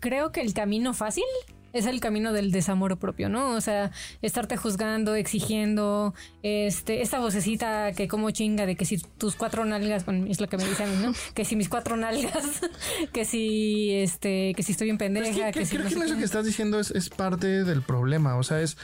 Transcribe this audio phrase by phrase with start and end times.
[0.00, 1.24] creo que el camino fácil
[1.72, 3.50] es el camino del desamor propio, ¿no?
[3.50, 3.90] O sea,
[4.22, 10.04] estarte juzgando, exigiendo, este, esta vocecita que como chinga de que si tus cuatro nalgas,
[10.04, 11.12] bueno, es lo que me dicen a mí, ¿no?
[11.34, 12.62] Que si mis cuatro nalgas,
[13.12, 16.06] que si, este, que si estoy bien pendeja, es que, que, si creo no que
[16.06, 18.36] eso que estás diciendo es, es parte del problema.
[18.36, 18.76] O sea, es.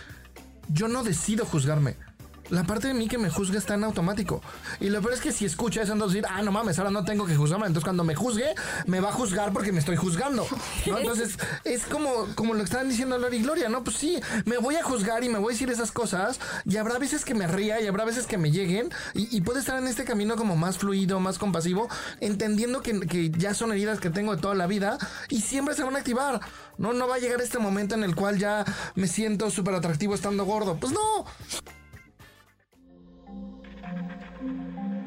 [0.68, 1.96] Yo no decido juzgarme.
[2.50, 4.42] La parte de mí que me juzga está en automático.
[4.80, 7.04] Y lo peor es que si escucha eso, entonces decir, ah, no mames, ahora no
[7.04, 7.66] tengo que juzgarme.
[7.66, 8.54] Entonces cuando me juzgue,
[8.86, 10.46] me va a juzgar porque me estoy juzgando.
[10.86, 10.98] ¿no?
[10.98, 13.84] Entonces es como, como lo que estaban diciendo Lori y Gloria, ¿no?
[13.84, 16.40] Pues sí, me voy a juzgar y me voy a decir esas cosas.
[16.64, 18.90] Y habrá veces que me ría y habrá veces que me lleguen.
[19.14, 21.88] Y, y puede estar en este camino como más fluido, más compasivo,
[22.20, 25.84] entendiendo que, que ya son heridas que tengo de toda la vida y siempre se
[25.84, 26.40] van a activar.
[26.78, 28.64] No, no va a llegar este momento en el cual ya
[28.94, 30.76] me siento súper atractivo estando gordo.
[30.76, 31.26] Pues no.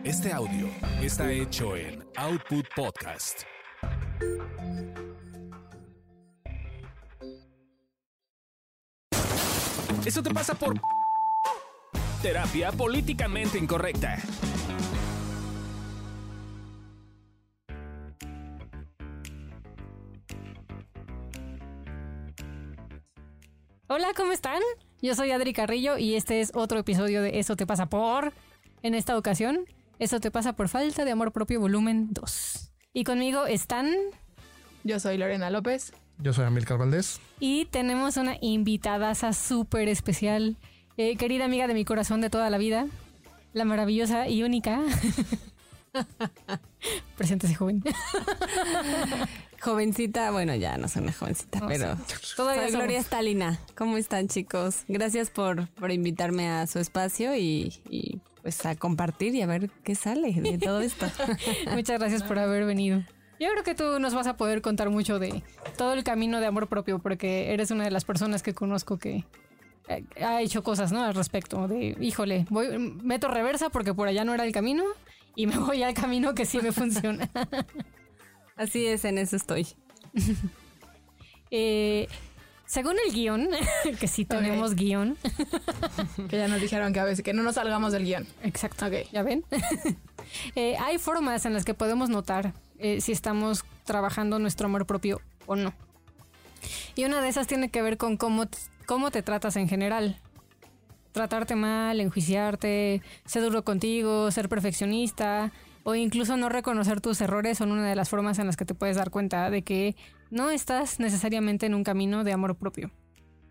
[0.06, 0.70] Este audio
[1.02, 3.42] está hecho en Output Podcast.
[10.06, 10.80] Eso te pasa por
[12.22, 14.20] terapia políticamente incorrecta.
[23.88, 24.62] Hola, ¿cómo están?
[25.02, 28.34] Yo soy Adri Carrillo y este es otro episodio de Eso te pasa por.
[28.84, 29.66] En esta ocasión,
[30.00, 32.72] Eso te pasa por falta de amor propio volumen 2.
[32.94, 33.94] Y conmigo están
[34.84, 35.94] Yo soy Lorena López.
[36.18, 37.20] Yo soy Amilcar Valdés.
[37.40, 40.56] y tenemos una invitadaza súper especial,
[40.98, 42.88] eh, querida amiga de mi corazón de toda la vida,
[43.54, 44.80] la maravillosa y única.
[47.18, 47.84] Preséntese, joven.
[49.62, 52.36] Jovencita, bueno, ya no soy una jovencita, No, pero sí.
[52.36, 52.86] Todavía soy somos.
[52.86, 53.60] Gloria Stalina.
[53.76, 54.84] ¿Cómo están, chicos?
[54.88, 59.72] Gracias por, por invitarme a su espacio y, y, pues a compartir y a ver
[59.84, 61.08] qué sale de todo esto.
[61.74, 63.00] Muchas gracias por haber venido.
[63.40, 65.42] Yo creo que tú nos vas a poder contar mucho de
[65.80, 69.26] todo el camino de amor propio, porque eres una de las personas que conozco que
[69.88, 71.04] eh, ha hecho cosas, ¿no?
[71.04, 74.84] Al respecto de, híjole, voy, meto reversa porque por allá no era el camino
[75.36, 77.28] y me voy al camino que sí me funciona.
[78.58, 79.70] Así es, en eso estoy.
[81.50, 82.08] Eh,
[82.66, 83.50] según el guion,
[84.00, 85.18] que sí tenemos guion,
[86.30, 88.28] Que ya nos dijeron que a veces que no nos salgamos del guion.
[88.44, 88.88] Exacto.
[89.12, 89.44] ¿Ya ven?
[90.56, 95.22] Eh, hay formas en las que podemos notar eh, si estamos trabajando nuestro amor propio
[95.46, 95.72] o no.
[96.96, 98.46] Y una de esas tiene que ver con cómo,
[98.88, 100.20] cómo te tratas en general.
[101.12, 105.52] Tratarte mal, enjuiciarte, ser duro contigo, ser perfeccionista
[105.88, 108.74] o incluso no reconocer tus errores son una de las formas en las que te
[108.74, 109.96] puedes dar cuenta de que
[110.36, 112.92] no estás necesariamente en un camino de amor propio.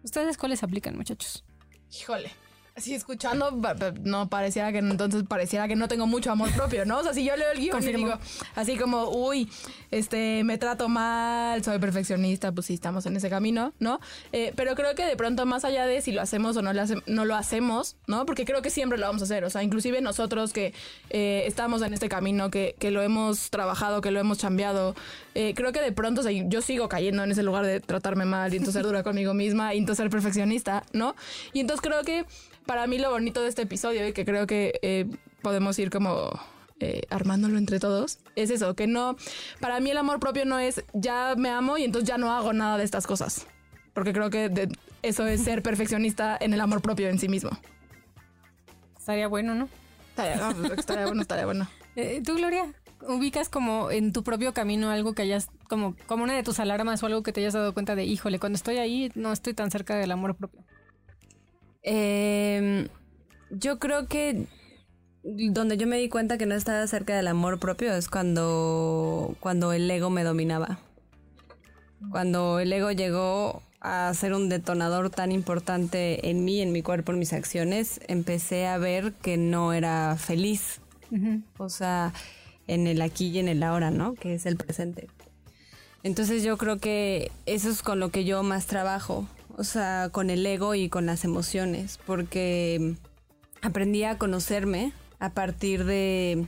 [0.02, 1.44] ¿Ustedes cuáles aplican, muchachos?
[1.90, 2.30] Híjole.
[2.76, 3.52] Así escuchando,
[4.02, 6.98] no pareciera que entonces pareciera que no tengo mucho amor propio, ¿no?
[6.98, 8.18] O sea, si yo leo el guion y digo
[8.56, 9.48] así como, uy,
[9.92, 14.00] este, me trato mal, soy perfeccionista, pues sí, estamos en ese camino, ¿no?
[14.32, 16.82] Eh, pero creo que de pronto, más allá de si lo hacemos o no lo,
[16.82, 18.26] hace- no lo hacemos, ¿no?
[18.26, 20.74] Porque creo que siempre lo vamos a hacer, o sea, inclusive nosotros que
[21.10, 24.96] eh, estamos en este camino, que, que lo hemos trabajado, que lo hemos chambeado,
[25.34, 28.24] eh, creo que de pronto, o sea, yo sigo cayendo en ese lugar de tratarme
[28.24, 31.14] mal y entonces ser dura conmigo misma y entonces ser perfeccionista, ¿no?
[31.52, 32.24] Y entonces creo que
[32.66, 35.06] para mí lo bonito de este episodio y que creo que eh,
[35.42, 36.30] podemos ir como
[36.80, 39.16] eh, armándolo entre todos es eso, que no,
[39.60, 42.52] para mí el amor propio no es ya me amo y entonces ya no hago
[42.52, 43.46] nada de estas cosas.
[43.92, 44.68] Porque creo que de-
[45.02, 47.50] eso es ser perfeccionista en el amor propio en sí mismo.
[48.98, 49.68] Estaría bueno, ¿no?
[50.10, 51.68] Estaría, no, estaría bueno, estaría bueno.
[51.96, 52.64] Eh, ¿Tú, Gloria,
[53.08, 57.02] ubicas como en tu propio camino algo que hayas, como, como una de tus alarmas
[57.02, 59.70] o algo que te hayas dado cuenta de, híjole, cuando estoy ahí no estoy tan
[59.70, 60.64] cerca del amor propio?
[61.82, 62.88] Eh,
[63.50, 64.46] yo creo que
[65.22, 69.72] donde yo me di cuenta que no estaba cerca del amor propio es cuando, cuando
[69.72, 70.78] el ego me dominaba.
[72.10, 77.12] Cuando el ego llegó a ser un detonador tan importante en mí, en mi cuerpo,
[77.12, 80.80] en mis acciones, empecé a ver que no era feliz.
[81.58, 82.12] O sea,
[82.66, 84.14] en el aquí y en el ahora, ¿no?
[84.14, 85.08] Que es el presente.
[86.02, 89.26] Entonces yo creo que eso es con lo que yo más trabajo,
[89.56, 92.94] o sea, con el ego y con las emociones, porque
[93.62, 96.46] aprendí a conocerme a partir de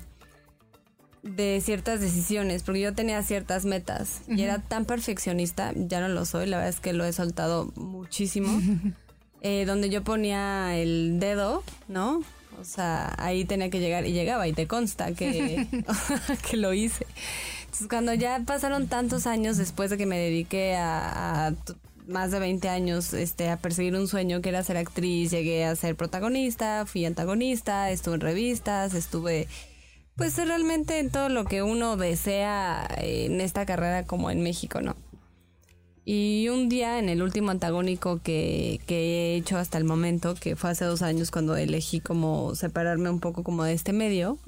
[1.22, 6.24] de ciertas decisiones, porque yo tenía ciertas metas y era tan perfeccionista, ya no lo
[6.24, 8.60] soy, la verdad es que lo he soltado muchísimo,
[9.40, 12.22] eh, donde yo ponía el dedo, ¿no?
[12.58, 15.66] O sea, ahí tenía que llegar y llegaba y te consta que,
[16.50, 17.06] que lo hice.
[17.64, 21.54] Entonces, cuando ya pasaron tantos años después de que me dediqué a, a
[22.06, 25.76] más de 20 años este, a perseguir un sueño que era ser actriz, llegué a
[25.76, 29.48] ser protagonista, fui antagonista, estuve en revistas, estuve
[30.16, 34.96] pues realmente en todo lo que uno desea en esta carrera como en México, ¿no?
[36.08, 40.54] Y un día en el último antagónico que, que he hecho hasta el momento, que
[40.54, 44.38] fue hace dos años cuando elegí como separarme un poco como de este medio,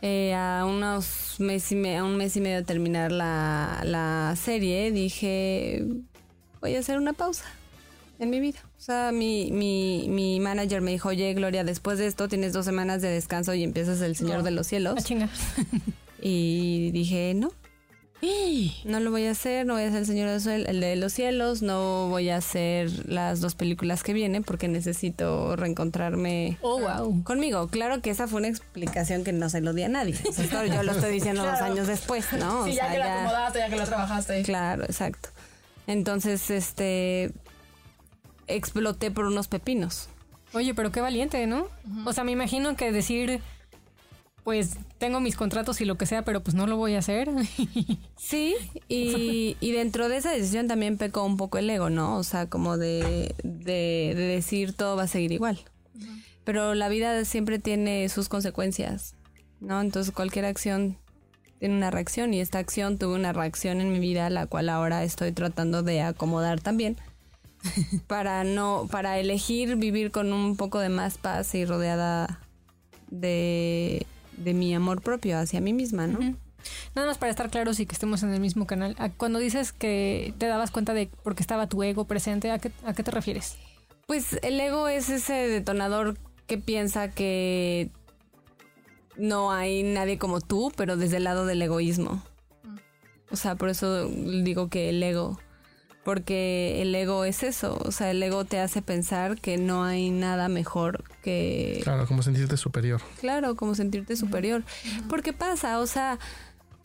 [0.00, 4.34] eh, a unos mes y me- a un mes y medio de terminar la, la
[4.42, 5.84] serie, dije,
[6.62, 7.44] voy a hacer una pausa
[8.18, 8.60] en mi vida.
[8.78, 12.64] O sea, mi, mi, mi manager me dijo, oye, Gloria, después de esto tienes dos
[12.64, 14.94] semanas de descanso y empiezas El Señor de los Cielos.
[14.98, 15.28] Ah, chinga.
[16.22, 17.50] Y dije, no.
[18.84, 20.80] No lo voy a hacer, no voy a hacer el Señor de los, Ciel- el
[20.80, 26.58] de los Cielos, no voy a hacer las dos películas que vienen porque necesito reencontrarme
[26.60, 27.22] Oh, wow.
[27.24, 27.68] conmigo.
[27.68, 30.14] Claro que esa fue una explicación que no se lo di a nadie.
[30.28, 32.60] O sea, esto yo lo estoy diciendo dos años después, ¿no?
[32.60, 34.42] O Sí, ya sea, que la acomodaste, ya que la trabajaste.
[34.42, 35.28] Claro, exacto.
[35.86, 37.32] Entonces, este,
[38.46, 40.08] exploté por unos pepinos.
[40.52, 41.66] Oye, pero qué valiente, ¿no?
[42.06, 43.40] O sea, me imagino que decir,
[44.44, 47.30] pues tengo mis contratos y lo que sea, pero pues no lo voy a hacer.
[48.16, 48.56] Sí,
[48.88, 52.16] y, y dentro de esa decisión también pecó un poco el ego, ¿no?
[52.16, 55.60] O sea, como de, de, de decir todo va a seguir igual.
[56.44, 59.14] Pero la vida siempre tiene sus consecuencias,
[59.60, 59.80] ¿no?
[59.80, 60.96] Entonces cualquier acción
[61.58, 65.04] tiene una reacción y esta acción tuvo una reacción en mi vida, la cual ahora
[65.04, 66.96] estoy tratando de acomodar también
[68.06, 72.40] para no, para elegir vivir con un poco de más paz y rodeada
[73.10, 74.06] de,
[74.36, 76.18] de mi amor propio hacia mí misma, ¿no?
[76.94, 78.96] Nada más para estar claros y que estemos en el mismo canal.
[79.16, 82.94] Cuando dices que te dabas cuenta de porque estaba tu ego presente, ¿a qué, a
[82.94, 83.56] qué te refieres?
[84.06, 86.16] Pues el ego es ese detonador
[86.46, 87.90] que piensa que
[89.16, 92.22] no hay nadie como tú, pero desde el lado del egoísmo.
[93.30, 95.38] O sea, por eso digo que el ego,
[96.04, 100.10] porque el ego es eso, o sea, el ego te hace pensar que no hay
[100.10, 103.00] nada mejor que, Claro, como sentirte superior.
[103.20, 104.64] claro, como sentirte superior.
[105.08, 106.18] Porque pasa, o sea,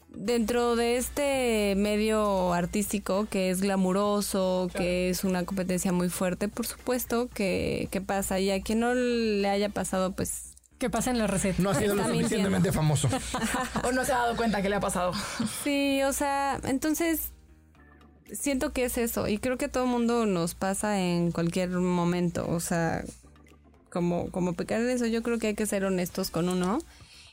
[0.10, 6.66] dentro de este medio artístico que es glamuroso, que es una competencia muy fuerte, por
[6.66, 8.40] supuesto que, que pasa.
[8.40, 10.46] Y a quien no le haya pasado, pues
[10.80, 11.62] ¿Qué pasa en la receta?
[11.62, 13.10] No ha sido lo suficientemente famoso.
[13.84, 15.12] O no se ha dado cuenta que le ha pasado.
[15.64, 17.34] sí, o sea, entonces
[18.34, 19.28] siento que es eso.
[19.28, 22.48] Y creo que a todo mundo nos pasa en cualquier momento.
[22.50, 23.04] O sea,
[23.90, 26.80] como, como pecar en eso, yo creo que hay que ser honestos con uno.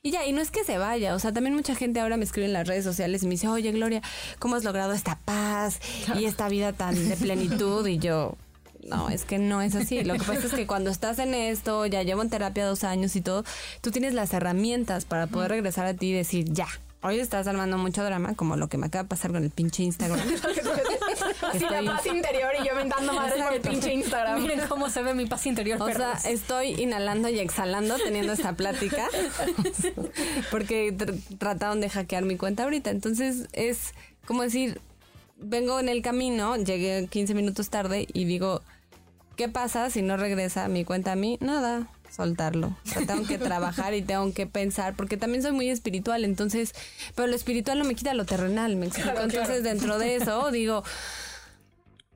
[0.03, 2.25] Y ya, y no es que se vaya, o sea, también mucha gente ahora me
[2.25, 4.03] escribe en las redes sociales y me dice, oye Gloria,
[4.39, 5.81] ¿cómo has logrado esta paz
[6.15, 7.85] y esta vida tan de plenitud?
[7.89, 8.37] Y yo,
[8.85, 10.05] no, es que no es así.
[10.05, 13.17] Lo que pasa es que cuando estás en esto, ya llevo en terapia dos años
[13.17, 13.45] y todo,
[13.81, 16.69] tú tienes las herramientas para poder regresar a ti y decir, ya,
[17.03, 19.83] hoy estás armando mucho drama, como lo que me acaba de pasar con el pinche
[19.85, 20.19] Instagram.
[21.43, 24.43] Así la Estoy- paz interior y yo mentando madre por el pinche Instagram.
[24.43, 25.81] Miren cómo se ve mi paz interior.
[25.81, 29.09] O sea, estoy inhalando y exhalando teniendo esta plática
[30.51, 32.91] porque tr- trataron de hackear mi cuenta ahorita.
[32.91, 33.95] Entonces es
[34.27, 34.81] como decir,
[35.37, 38.63] vengo en el camino, llegué 15 minutos tarde y digo,
[39.37, 41.39] ¿qué pasa si no regresa mi cuenta a mí?
[41.41, 42.77] Nada, soltarlo.
[42.85, 46.75] O sea, tengo que trabajar y tengo que pensar porque también soy muy espiritual, entonces,
[47.15, 49.13] pero lo espiritual no me quita lo terrenal, me explico.
[49.13, 49.41] Claro, claro.
[49.43, 50.83] Entonces, dentro de eso digo,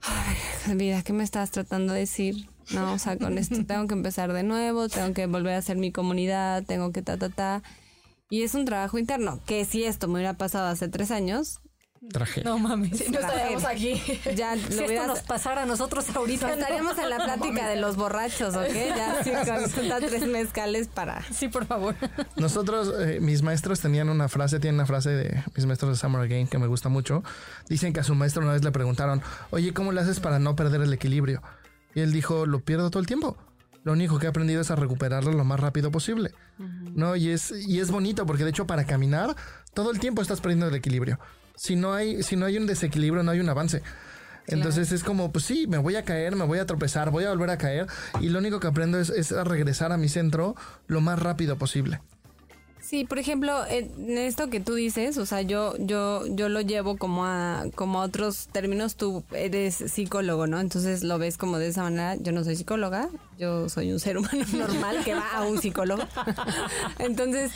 [0.02, 2.48] Ay, vida, ¿qué me estás tratando de decir?
[2.72, 5.76] No, o sea, con esto tengo que empezar de nuevo, tengo que volver a hacer
[5.76, 7.62] mi comunidad, tengo que ta, ta, ta.
[8.30, 11.60] Y es un trabajo interno, que si esto me hubiera pasado hace tres años,
[12.44, 13.10] No mames.
[13.10, 14.00] No estaríamos aquí.
[14.34, 15.06] ya Si lo esto hubieras...
[15.06, 16.50] nos pasara a nosotros ahorita.
[16.54, 18.72] Estaríamos en la plática de los borrachos, ¿ok?
[18.72, 21.22] Ya sí, con tres mezcales para...
[21.30, 21.94] Sí, por favor.
[22.36, 26.26] Nosotros, eh, mis maestros tenían una frase, tienen una frase de mis maestros de Summer
[26.26, 27.22] Game que me gusta mucho.
[27.68, 30.56] Dicen que a su maestro una vez le preguntaron, oye, ¿cómo le haces para no
[30.56, 31.42] perder el equilibrio?
[31.94, 33.36] Y él dijo, lo pierdo todo el tiempo.
[33.82, 36.32] Lo único que he aprendido es a recuperarlo lo más rápido posible.
[36.58, 37.16] ¿No?
[37.16, 39.34] Y es, y es bonito porque de hecho para caminar
[39.74, 41.18] todo el tiempo estás perdiendo el equilibrio.
[41.54, 43.82] Si no hay, si no hay un desequilibrio, no hay un avance.
[44.46, 47.30] Entonces es como, pues sí, me voy a caer, me voy a tropezar, voy a
[47.30, 47.86] volver a caer.
[48.20, 51.56] Y lo único que aprendo es, es a regresar a mi centro lo más rápido
[51.56, 52.00] posible.
[52.90, 56.96] Sí, por ejemplo, en esto que tú dices, o sea, yo, yo, yo lo llevo
[56.96, 60.58] como a, como a otros términos, tú eres psicólogo, ¿no?
[60.58, 64.18] Entonces lo ves como de esa manera, yo no soy psicóloga, yo soy un ser
[64.18, 66.02] humano normal que va a un psicólogo.
[66.98, 67.52] Entonces,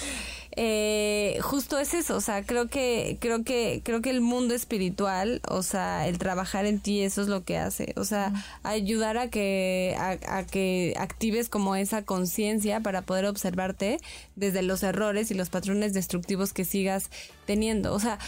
[0.56, 5.40] eh, justo es eso, o sea, creo que, creo que, creo que el mundo espiritual,
[5.48, 8.32] o sea, el trabajar en ti, eso es lo que hace, o sea,
[8.62, 13.98] ayudar a que, a, a que actives como esa conciencia para poder observarte
[14.36, 17.10] desde los errores y los patrones destructivos que sigas
[17.46, 18.18] teniendo, o sea,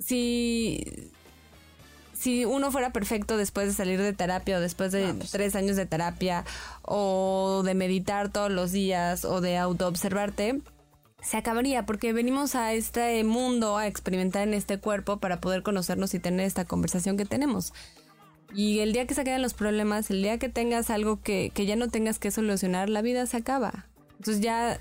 [0.00, 1.10] si
[2.18, 5.86] si uno fuera perfecto después de salir de terapia o después de tres años de
[5.86, 6.44] terapia
[6.82, 10.60] o de meditar todos los días o de autoobservarte,
[11.20, 16.14] se acabaría porque venimos a este mundo a experimentar en este cuerpo para poder conocernos
[16.14, 17.72] y tener esta conversación que tenemos.
[18.54, 21.66] Y el día que se acaben los problemas, el día que tengas algo que, que
[21.66, 23.86] ya no tengas que solucionar, la vida se acaba.
[24.18, 24.80] Entonces ya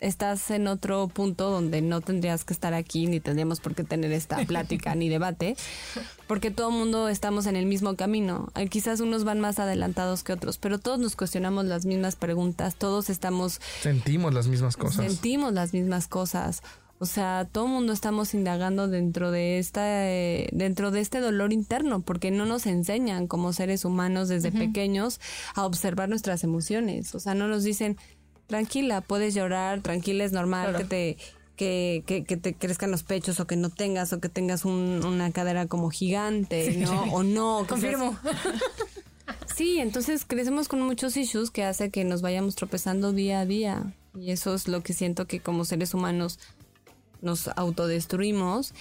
[0.00, 4.12] estás en otro punto donde no tendrías que estar aquí ni tendríamos por qué tener
[4.12, 5.56] esta plática ni debate,
[6.26, 8.48] porque todo el mundo estamos en el mismo camino.
[8.56, 12.74] Eh, Quizás unos van más adelantados que otros, pero todos nos cuestionamos las mismas preguntas,
[12.76, 15.04] todos estamos Sentimos las mismas cosas.
[15.06, 16.62] sentimos las mismas cosas.
[17.00, 21.52] O sea, todo el mundo estamos indagando dentro de esta, eh, dentro de este dolor
[21.52, 25.20] interno, porque no nos enseñan como seres humanos desde pequeños
[25.56, 27.14] a observar nuestras emociones.
[27.14, 27.98] O sea, no nos dicen,
[28.46, 30.78] tranquila, puedes llorar, tranquila, es normal Claro.
[30.78, 31.16] que te
[31.56, 35.04] que, que, que te crezcan los pechos o que no tengas o que tengas un-
[35.06, 37.02] una cadera como gigante, ¿no?
[37.12, 37.64] O no.
[37.68, 38.18] Confirmo.
[39.56, 43.94] Sí, entonces crecemos con muchos issues que hace que nos vayamos tropezando día a día.
[44.18, 46.40] Y eso es lo que siento que como seres humanos
[47.22, 48.74] nos autodestruimos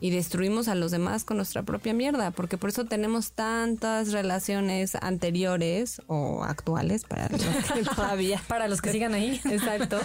[0.00, 4.94] y destruimos a los demás con nuestra propia mierda, porque por eso tenemos tantas relaciones
[4.94, 9.40] anteriores o actuales para los que todavía Para los que sigan ahí.
[9.50, 9.98] Exacto.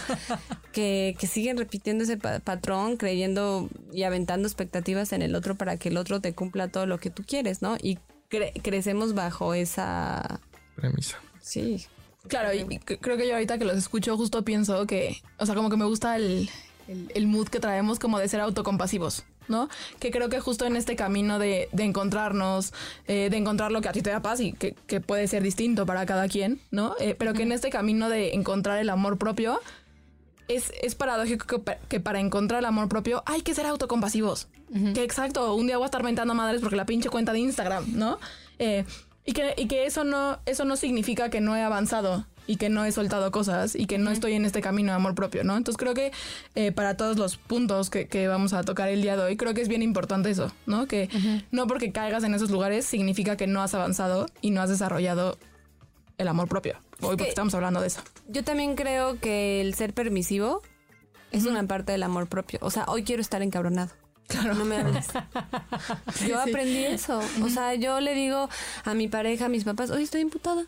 [0.72, 5.78] Que, que siguen repitiendo ese pa- patrón, creyendo y aventando expectativas en el otro para
[5.78, 7.78] que el otro te cumpla todo lo que tú quieres, ¿no?
[7.82, 7.98] Y
[8.30, 10.42] cre- crecemos bajo esa...
[10.76, 11.18] Premisa.
[11.42, 11.86] Sí.
[12.28, 15.70] Claro, y creo que yo ahorita que los escucho justo pienso que, o sea, como
[15.70, 16.50] que me gusta el,
[16.88, 19.70] el, el mood que traemos como de ser autocompasivos, ¿no?
[20.00, 22.74] Que creo que justo en este camino de, de encontrarnos,
[23.08, 25.44] eh, de encontrar lo que a ti te da paz y que, que puede ser
[25.44, 26.96] distinto para cada quien, ¿no?
[27.00, 29.60] Eh, pero que en este camino de encontrar el amor propio,
[30.48, 34.48] es, es paradójico que, pa- que para encontrar el amor propio hay que ser autocompasivos.
[34.94, 37.40] Que exacto, un día voy a estar mentando a madres porque la pinche cuenta de
[37.40, 38.20] Instagram, ¿no?
[38.60, 38.84] Eh,
[39.24, 42.70] y que, y que eso no, eso no significa que no he avanzado y que
[42.70, 45.58] no he soltado cosas y que no estoy en este camino de amor propio, ¿no?
[45.58, 46.12] Entonces creo que
[46.56, 49.54] eh, para todos los puntos que, que vamos a tocar el día de hoy, creo
[49.54, 50.88] que es bien importante eso, ¿no?
[50.88, 51.10] Que
[51.52, 55.38] no porque caigas en esos lugares significa que no has avanzado y no has desarrollado
[56.18, 56.74] el amor propio.
[57.02, 58.02] Hoy porque que- estamos hablando de eso.
[58.28, 60.62] Yo también creo que el ser permisivo
[61.32, 62.60] es una parte del amor propio.
[62.62, 63.92] O sea, hoy quiero estar encabronado.
[64.28, 64.54] Claro.
[64.56, 65.08] No me hables.
[66.28, 67.20] Yo aprendí eso.
[67.44, 68.50] O sea, yo le digo
[68.84, 70.66] a mi pareja, a mis papás, hoy estoy imputada.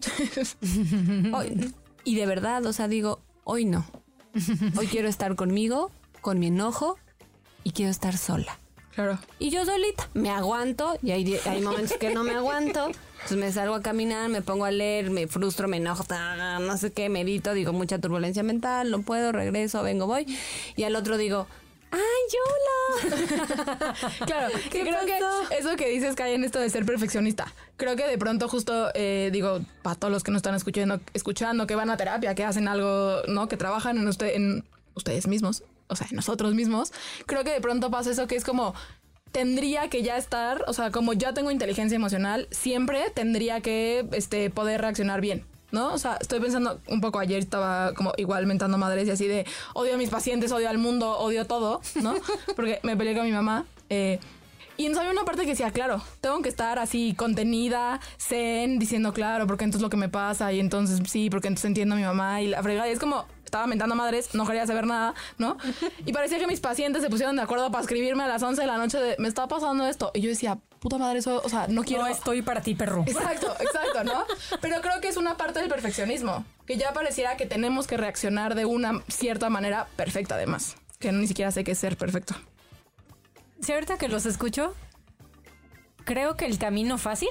[1.34, 1.74] Hoy-
[2.04, 3.84] y de verdad, o sea, digo, hoy no.
[4.76, 5.90] Hoy quiero estar conmigo,
[6.20, 6.96] con mi enojo
[7.64, 8.58] y quiero estar sola.
[8.94, 9.18] Claro.
[9.38, 12.86] Y yo solita me aguanto y hay, hay momentos que no me aguanto.
[12.88, 16.04] Entonces me salgo a caminar, me pongo a leer, me frustro, me enojo,
[16.60, 20.26] no sé qué, medito, digo mucha turbulencia mental, no puedo, regreso, vengo, voy.
[20.76, 21.46] Y al otro digo,
[21.90, 22.00] ¡ay,
[22.46, 23.94] hola!
[24.26, 25.48] Claro, que creo pasó?
[25.48, 27.52] que eso que dices cae en esto de ser perfeccionista.
[27.76, 31.66] Creo que de pronto justo, eh, digo, para todos los que nos están escuchando, escuchando,
[31.66, 33.48] que van a terapia, que hacen algo, ¿no?
[33.48, 34.64] Que trabajan en, usted, en
[34.94, 36.92] ustedes mismos, o sea, en nosotros mismos,
[37.26, 38.74] creo que de pronto pasa eso que es como,
[39.32, 44.50] tendría que ya estar, o sea, como ya tengo inteligencia emocional, siempre tendría que este,
[44.50, 45.44] poder reaccionar bien.
[45.70, 45.92] ¿No?
[45.92, 49.44] O sea, estoy pensando un poco ayer estaba como igual mentando madres y así de
[49.74, 52.14] odio a mis pacientes, odio al mundo, odio todo, ¿no?
[52.56, 53.66] Porque me peleé con mi mamá.
[53.90, 54.18] eh,
[54.78, 59.12] y entonces había una parte que decía, claro, tengo que estar así contenida, zen, diciendo
[59.12, 62.04] claro, porque entonces lo que me pasa, y entonces sí, porque entonces entiendo a mi
[62.04, 62.88] mamá y la fregada.
[62.88, 65.56] Y es como, estaba mentando madres, no quería saber nada, ¿no?
[66.04, 68.66] Y parecía que mis pacientes se pusieron de acuerdo para escribirme a las 11 de
[68.66, 70.10] la noche de, me está pasando esto.
[70.14, 72.02] Y yo decía, puta madre, eso, o sea, no quiero...
[72.02, 73.04] No estoy para ti, perro.
[73.06, 74.24] Exacto, exacto, ¿no?
[74.60, 78.54] Pero creo que es una parte del perfeccionismo, que ya pareciera que tenemos que reaccionar
[78.54, 82.34] de una cierta manera perfecta, además, que ni siquiera sé qué es ser perfecto.
[83.60, 84.74] Si ahorita que los escucho,
[86.04, 87.28] creo que el camino fácil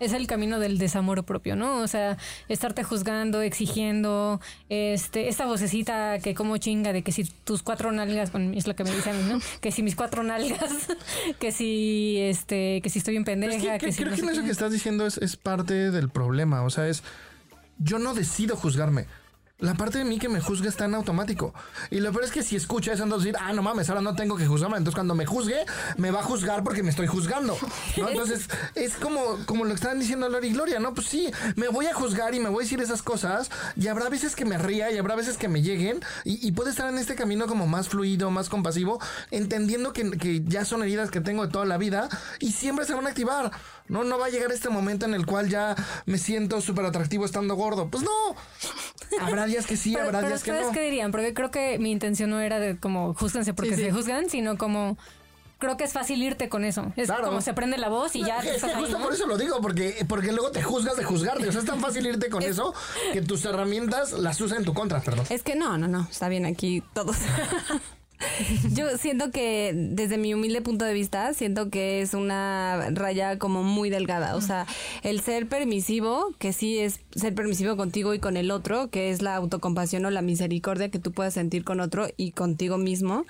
[0.00, 1.78] es el camino del desamor propio, ¿no?
[1.78, 2.16] O sea,
[2.48, 8.32] estarte juzgando, exigiendo, este, esta vocecita que como chinga de que si tus cuatro nalgas,
[8.32, 9.40] bueno, es lo que me dicen, ¿no?
[9.60, 10.88] Que si mis cuatro nalgas,
[11.38, 14.16] que si, este, que si estoy bien Pero es pendeja, que, que, si creo no
[14.16, 16.62] que en eso que estás diciendo es, es parte del problema.
[16.62, 17.02] O sea, es.
[17.78, 19.06] Yo no decido juzgarme.
[19.60, 21.52] La parte de mí que me juzga está en automático.
[21.90, 24.14] Y lo peor es que si escucha eso, entonces decir, ah, no mames, ahora no
[24.14, 24.78] tengo que juzgarme.
[24.78, 25.64] Entonces cuando me juzgue,
[25.98, 27.56] me va a juzgar porque me estoy juzgando.
[27.96, 28.08] ¿no?
[28.08, 30.94] Entonces es como, como lo que estaban diciendo Lori y Gloria, ¿no?
[30.94, 33.50] Pues sí, me voy a juzgar y me voy a decir esas cosas.
[33.76, 36.00] Y habrá veces que me ría y habrá veces que me lleguen.
[36.24, 38.98] Y, y puede estar en este camino como más fluido, más compasivo,
[39.30, 42.94] entendiendo que, que ya son heridas que tengo de toda la vida y siempre se
[42.94, 43.50] van a activar.
[43.88, 45.74] No, no va a llegar este momento en el cual ya
[46.06, 47.88] me siento súper atractivo estando gordo.
[47.90, 48.36] Pues no.
[49.20, 50.72] Habrá días que sí, Pero, habrá pero días que ustedes no.
[50.72, 51.10] qué dirían?
[51.10, 53.82] Porque creo que mi intención no era de como júzganse porque Sí, sí.
[53.84, 54.96] se juzgan, sino como
[55.58, 56.90] creo que es fácil irte con eso.
[56.96, 57.26] Es Claro.
[57.26, 59.04] como se prende la voz y ya Es estás ahí, justo ¿no?
[59.04, 61.46] por eso lo digo, porque, porque luego te juzgas de juzgarte.
[61.48, 62.72] O sea, es tan fácil irte con eso
[63.12, 65.26] que tus herramientas las usas en tu contra, perdón.
[65.28, 67.16] Es que no, no, no, está bien aquí todos.
[68.74, 73.62] Yo siento que desde mi humilde punto de vista, siento que es una raya como
[73.62, 74.36] muy delgada.
[74.36, 74.66] O sea,
[75.02, 79.22] el ser permisivo, que sí es ser permisivo contigo y con el otro, que es
[79.22, 83.24] la autocompasión o la misericordia que tú puedas sentir con otro y contigo mismo.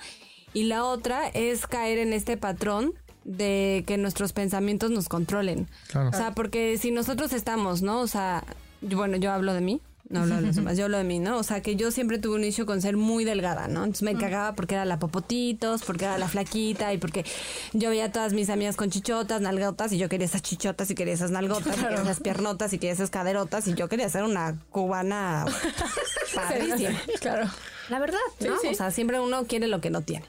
[0.53, 5.67] Y la otra es caer en este patrón de que nuestros pensamientos nos controlen.
[5.87, 6.09] Claro.
[6.09, 7.99] O sea, porque si nosotros estamos, ¿no?
[8.01, 8.43] O sea,
[8.81, 9.79] yo- bueno, yo hablo de mí,
[10.11, 11.37] no hablo de los demás, yo hablo de mí, ¿no?
[11.37, 13.83] O sea, que yo siempre tuve un inicio con ser muy delgada, ¿no?
[13.83, 17.25] Entonces me cagaba porque era la popotitos, porque era la flaquita y porque
[17.73, 20.95] yo veía a todas mis amigas con chichotas, nalgotas y yo quería esas chichotas y
[20.95, 24.23] quería esas nalgotas, y quería esas piernotas y quería esas caderotas y yo quería ser
[24.23, 25.45] una cubana
[26.35, 26.99] padrísima.
[27.19, 27.49] Claro.
[27.89, 28.55] La verdad, ¿no?
[28.57, 28.67] Sí, sí.
[28.69, 30.25] O sea, siempre uno quiere lo que no tiene.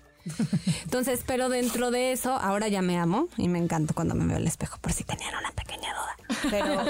[0.84, 4.36] Entonces, pero dentro de eso, ahora ya me amo y me encanta cuando me veo
[4.36, 6.50] al espejo, por si tenían una pequeña duda.
[6.50, 6.82] Pero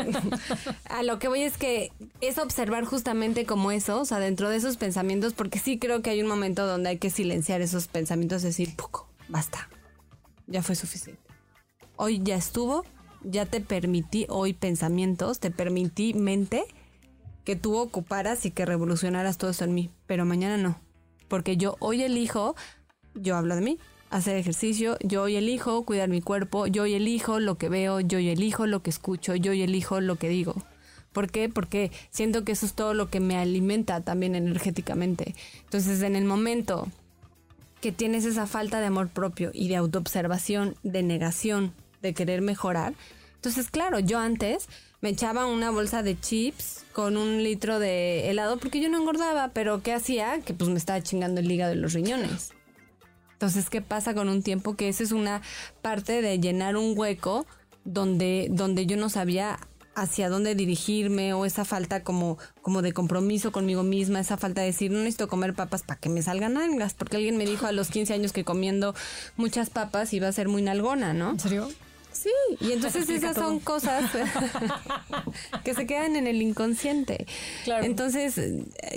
[0.91, 4.57] a lo que voy es que es observar justamente como eso, o sea, dentro de
[4.57, 8.43] esos pensamientos, porque sí creo que hay un momento donde hay que silenciar esos pensamientos,
[8.43, 9.69] decir, poco, basta,
[10.47, 11.23] ya fue suficiente.
[11.97, 12.85] Hoy ya estuvo,
[13.23, 16.65] ya te permití hoy pensamientos, te permití mente
[17.45, 20.79] que tú ocuparas y que revolucionaras todo eso en mí, pero mañana no,
[21.29, 22.55] porque yo hoy elijo,
[23.14, 23.78] yo hablo de mí,
[24.11, 28.19] hacer ejercicio, yo hoy elijo cuidar mi cuerpo, yo hoy elijo lo que veo, yo
[28.19, 30.54] elijo lo que escucho, yo elijo lo que digo.
[31.12, 31.49] ¿Por qué?
[31.49, 35.35] Porque siento que eso es todo lo que me alimenta también energéticamente.
[35.64, 36.88] Entonces, en el momento
[37.83, 42.95] que tienes esa falta de amor propio y de autoobservación, de negación, de querer mejorar.
[43.35, 44.69] Entonces, claro, yo antes
[45.00, 49.49] me echaba una bolsa de chips con un litro de helado porque yo no engordaba,
[49.49, 50.40] pero ¿qué hacía?
[50.42, 52.52] Que pues me estaba chingando el hígado y los riñones.
[53.42, 54.76] Entonces, ¿qué pasa con un tiempo?
[54.76, 55.42] Que esa es una
[55.82, 57.44] parte de llenar un hueco
[57.84, 59.58] donde, donde yo no sabía
[59.96, 64.68] hacia dónde dirigirme o esa falta como, como de compromiso conmigo misma, esa falta de
[64.68, 67.72] decir, no necesito comer papas para que me salgan algas, porque alguien me dijo a
[67.72, 68.94] los 15 años que comiendo
[69.37, 71.30] muchas papas iba a ser muy nalgona, ¿no?
[71.30, 71.68] ¿En serio?
[72.12, 72.30] Sí,
[72.61, 74.04] y entonces esas son cosas
[75.64, 77.26] que se quedan en el inconsciente.
[77.64, 77.85] Claro.
[77.85, 78.37] Entonces,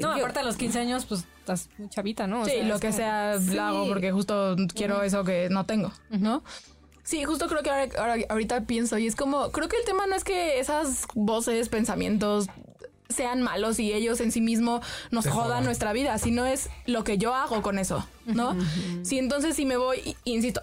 [0.01, 2.41] No, yo- aparte a los 15 años, pues estás muy chavita, ¿no?
[2.41, 5.91] O Sí, sea, lo que sea lo hago porque justo quiero eso que no tengo,
[6.09, 6.43] ¿no?
[7.03, 10.07] Sí, justo creo que ahora, ahora- ahorita pienso y es como, creo que el tema
[10.07, 12.47] no es que esas voces, pensamientos
[13.09, 14.81] sean malos y ellos en sí mismo
[15.11, 15.63] nos jodan jodan.
[15.65, 18.55] nuestra vida, sino es lo que yo hago con eso, ¿no?
[19.03, 20.61] Sí, entonces si me voy, insisto,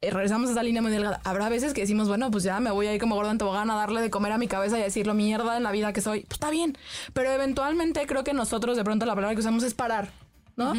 [0.00, 1.20] eh, regresamos a esa línea muy delgada.
[1.22, 3.70] Habrá veces que decimos, bueno, pues ya me voy a ir como gorda en tobogán
[3.70, 5.92] a darle de comer a mi cabeza y a decir lo mierda en la vida
[5.94, 6.22] que soy.
[6.22, 6.76] Pues está bien.
[7.14, 10.10] Pero eventualmente creo que nosotros de pronto la palabra que usamos es parar,
[10.56, 10.74] ¿no?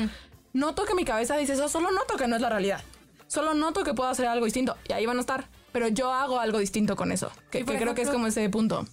[0.53, 2.81] Noto que mi cabeza dice eso, solo noto que no es la realidad.
[3.27, 5.49] Solo noto que puedo hacer algo distinto y ahí van a estar.
[5.71, 7.31] Pero yo hago algo distinto con eso.
[7.51, 8.85] Que, creo que es como ese punto.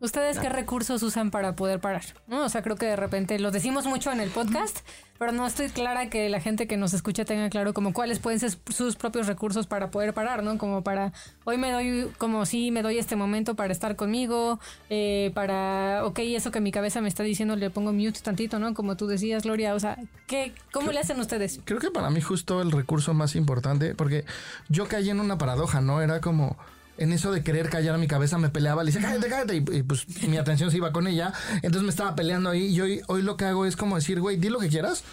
[0.00, 2.02] ¿Ustedes qué recursos usan para poder parar?
[2.26, 2.44] ¿No?
[2.44, 4.80] O sea, creo que de repente lo decimos mucho en el podcast,
[5.18, 8.38] pero no estoy clara que la gente que nos escucha tenga claro como cuáles pueden
[8.38, 10.58] ser sus propios recursos para poder parar, ¿no?
[10.58, 15.30] Como para, hoy me doy, como sí, me doy este momento para estar conmigo, eh,
[15.34, 18.74] para, ok, eso que mi cabeza me está diciendo le pongo mute tantito, ¿no?
[18.74, 21.60] Como tú decías, Gloria, o sea, ¿qué, ¿cómo le hacen ustedes?
[21.64, 24.26] Creo que para mí justo el recurso más importante, porque
[24.68, 26.02] yo caí en una paradoja, ¿no?
[26.02, 26.58] Era como
[26.98, 29.78] en eso de querer callar a mi cabeza, me peleaba, le decía, cállate, cállate, y,
[29.78, 33.02] y, pues mi atención se iba con ella, entonces me estaba peleando ahí, y hoy,
[33.06, 35.04] hoy lo que hago es como decir, güey, di lo que quieras,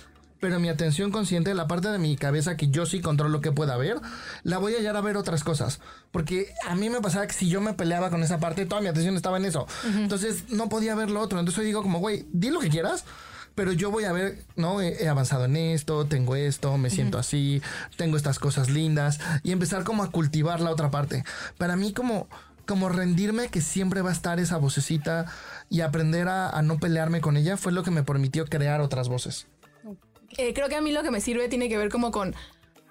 [0.44, 3.78] pero mi atención consciente, la parte de mi cabeza que yo sí controlo que pueda
[3.78, 4.02] ver,
[4.44, 5.80] la voy a hallar a ver otras cosas.
[6.12, 8.88] Porque a mí me pasaba que si yo me peleaba con esa parte, toda mi
[8.88, 9.68] atención estaba en eso.
[9.96, 11.40] Entonces no podía ver lo otro.
[11.40, 13.06] Entonces hoy digo como, güey, di lo que quieras.
[13.56, 14.82] Pero yo voy a ver, ¿no?
[14.82, 17.62] He, avanzado en esto, tengo esto, me siento así,
[17.98, 19.20] tengo estas cosas lindas.
[19.44, 21.24] Y empezar como a cultivar la otra parte.
[21.58, 22.28] Para mí como,
[22.66, 25.26] como rendirme que siempre va a estar esa vocecita
[25.70, 29.10] y aprender a, a no pelearme con ella fue lo que me permitió crear otras
[29.10, 29.48] voces.
[30.38, 32.34] Eh, creo que a mí lo que me sirve tiene que ver como con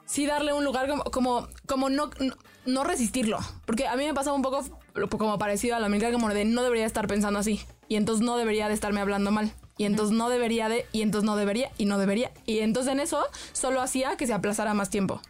[0.04, 2.34] sí darle un lugar como como, como no, no,
[2.66, 3.38] no resistirlo.
[3.66, 4.64] Porque a mí me pasa un poco
[5.18, 7.60] como parecido a la América como de no debería estar pensando así.
[7.88, 9.52] Y entonces no debería de estarme hablando mal.
[9.76, 12.30] Y entonces no debería de, y entonces no debería, y no debería.
[12.46, 15.20] Y entonces en eso solo hacía que se aplazara más tiempo.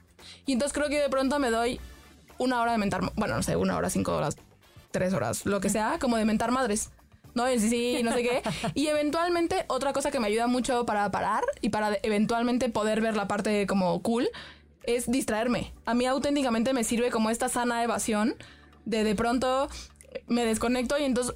[0.46, 1.80] Y entonces creo que de pronto me doy
[2.38, 4.36] una hora de mentar, bueno, no sé, una hora, cinco horas,
[4.90, 6.90] tres horas, lo que sea, como de mentar madres.
[7.34, 7.46] ¿no?
[7.48, 8.42] Sí, sí, no sé qué.
[8.74, 13.16] Y eventualmente, otra cosa que me ayuda mucho para parar y para eventualmente poder ver
[13.16, 14.28] la parte como cool
[14.84, 15.72] es distraerme.
[15.84, 18.34] A mí auténticamente me sirve como esta sana evasión
[18.84, 19.68] de de pronto
[20.26, 21.34] me desconecto y entonces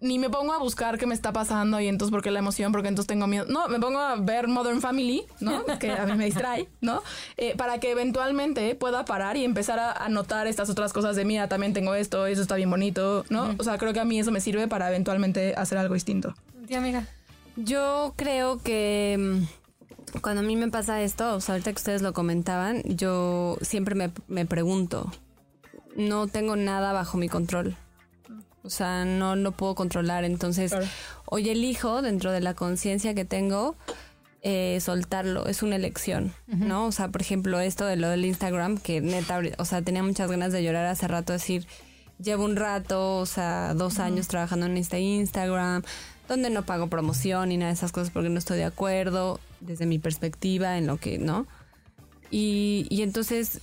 [0.00, 2.70] ni me pongo a buscar qué me está pasando y entonces por qué la emoción,
[2.72, 3.46] porque entonces tengo miedo.
[3.48, 5.64] No, me pongo a ver Modern Family, ¿no?
[5.78, 7.02] Que a mí me distrae, ¿no?
[7.36, 11.24] Eh, para que eventualmente pueda parar y empezar a, a notar estas otras cosas de,
[11.24, 13.54] mira, también tengo esto, eso está bien bonito, ¿no?
[13.58, 16.34] O sea, creo que a mí eso me sirve para eventualmente hacer algo distinto.
[16.68, 17.06] Sí, amiga.
[17.56, 22.02] Yo creo que mm, cuando a mí me pasa esto, o sea, ahorita que ustedes
[22.02, 25.10] lo comentaban, yo siempre me, me pregunto,
[25.96, 27.76] no tengo nada bajo mi control.
[28.68, 30.24] O sea, no lo puedo controlar.
[30.24, 30.86] Entonces, Claro.
[31.24, 33.74] hoy elijo dentro de la conciencia que tengo
[34.42, 35.46] eh, soltarlo.
[35.46, 36.84] Es una elección, ¿no?
[36.86, 40.30] O sea, por ejemplo, esto de lo del Instagram, que neta, o sea, tenía muchas
[40.30, 41.66] ganas de llorar hace rato, decir,
[42.22, 45.82] llevo un rato, o sea, dos años trabajando en este Instagram,
[46.28, 49.86] donde no pago promoción y nada de esas cosas porque no estoy de acuerdo desde
[49.86, 51.46] mi perspectiva en lo que, ¿no?
[52.30, 53.60] Y, y entonces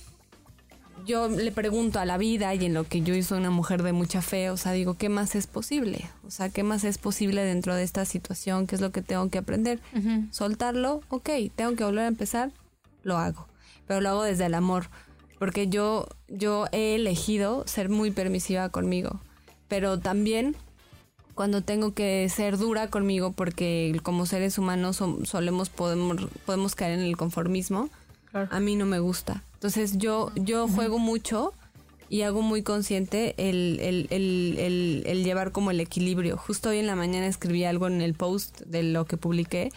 [1.06, 3.92] yo le pregunto a la vida y en lo que yo soy una mujer de
[3.92, 6.10] mucha fe, o sea, digo, ¿qué más es posible?
[6.26, 8.66] O sea, ¿qué más es posible dentro de esta situación?
[8.66, 9.78] ¿Qué es lo que tengo que aprender?
[10.32, 12.50] Soltarlo, ok, tengo que volver a empezar,
[13.04, 13.46] lo hago,
[13.86, 14.88] pero lo hago desde el amor,
[15.38, 19.20] porque yo, yo he elegido ser muy permisiva conmigo,
[19.68, 20.56] pero también
[21.34, 26.16] cuando tengo que ser dura conmigo, porque como seres humanos solemos, podemos,
[26.46, 27.90] podemos caer en el conformismo,
[28.36, 28.48] Claro.
[28.50, 29.42] a mí no me gusta.
[29.54, 31.54] Entonces yo, yo juego mucho
[32.08, 36.36] y hago muy consciente el, el, el, el, el llevar como el equilibrio.
[36.36, 39.72] Justo hoy en la mañana escribí algo en el post de lo que publiqué,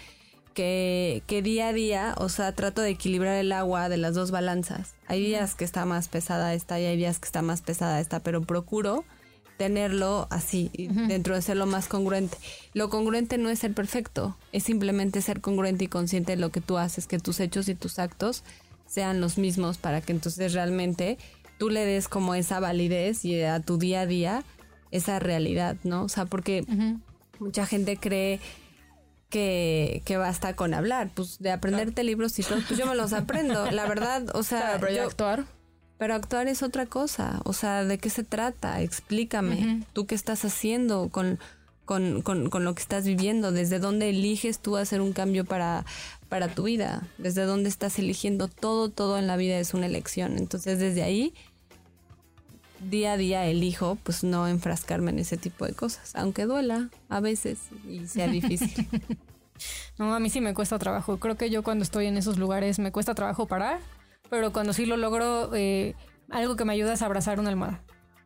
[0.54, 4.30] que, que día a día, o sea, trato de equilibrar el agua de las dos
[4.32, 4.93] balanzas.
[5.08, 8.19] Hay días que está más pesada esta y hay días que está más pesada esta,
[8.19, 9.06] pero procuro
[9.60, 12.38] tenerlo así, y dentro de ser lo más congruente.
[12.74, 16.62] Lo congruente no es ser perfecto, es simplemente ser congruente y consciente de lo que
[16.62, 18.43] tú haces, que tus hechos y tus actos
[18.88, 21.17] sean los mismos para que entonces realmente
[21.58, 24.43] tú le des como esa validez y a tu día a día
[24.91, 26.04] esa realidad, ¿no?
[26.04, 26.63] O sea, porque
[27.39, 28.39] mucha gente cree
[29.30, 33.12] que, que basta con hablar, pues de aprenderte libros y todo, pues yo me los
[33.12, 35.45] aprendo, la verdad, o sea, Claro, pero yo- actuar.
[36.00, 37.42] Pero actuar es otra cosa.
[37.44, 38.82] O sea, ¿de qué se trata?
[38.82, 39.84] Explícame.
[39.92, 41.40] ¿Tú qué estás haciendo con,
[41.84, 43.52] con, con, con lo que estás viviendo?
[43.52, 45.86] ¿Desde dónde eliges tú hacer un cambio para,
[46.30, 47.06] para tu vida?
[47.18, 48.48] ¿Desde dónde estás eligiendo?
[48.48, 50.38] Todo, todo en la vida es una elección.
[50.38, 51.34] Entonces, desde ahí,
[52.90, 56.16] día a día elijo, pues no enfrascarme en ese tipo de cosas.
[56.16, 57.60] Aunque duela a veces
[57.90, 58.88] y sea difícil.
[59.98, 61.18] No, a mí sí me cuesta trabajo.
[61.18, 63.82] Creo que yo cuando estoy en esos lugares me cuesta trabajo parar,
[64.30, 65.96] pero cuando sí lo logro, eh,
[66.30, 67.82] algo que me ayuda es abrazar una almohada.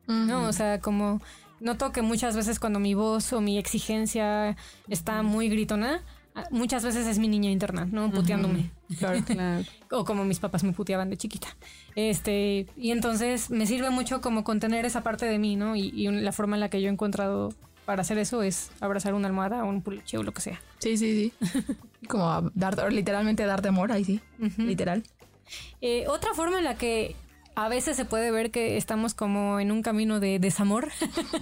[0.08, 0.48] ¿no?
[0.48, 1.22] O sea, como
[1.60, 4.58] noto que muchas veces cuando mi voz o mi exigencia
[4.90, 6.04] está muy gritona,
[6.36, 8.12] ah, muchas veces es mi niña interna, ¿no?
[8.12, 8.72] Puteándome.
[9.00, 9.66] claro, claro.
[9.92, 11.48] O como mis papás me puteaban de chiquita.
[11.96, 15.76] Este, y entonces me sirve mucho como contener esa parte de mí, ¿no?
[15.76, 17.54] Y, y la forma en la que yo he encontrado
[17.86, 20.62] para hacer eso es abrazar una almohada o un peluche o lo que sea.
[20.80, 21.76] Sí, sí, sí.
[22.08, 24.22] Como a dar, literalmente darte amor, ahí sí.
[24.58, 25.04] Literal.
[25.82, 27.16] Eh, otra forma en la que
[27.56, 30.90] a veces se puede ver que estamos como en un camino de desamor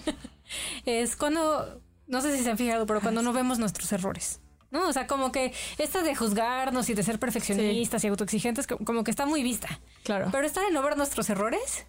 [0.85, 4.39] es cuando, no sé si se han fijado, pero cuando no vemos nuestros errores.
[4.71, 4.87] ¿No?
[4.87, 9.03] O sea, como que esta de juzgarnos y de ser perfeccionistas y autoexigentes, co- como
[9.03, 9.81] que está muy vista.
[10.03, 10.29] Claro.
[10.31, 11.85] Pero esta de no ver nuestros errores,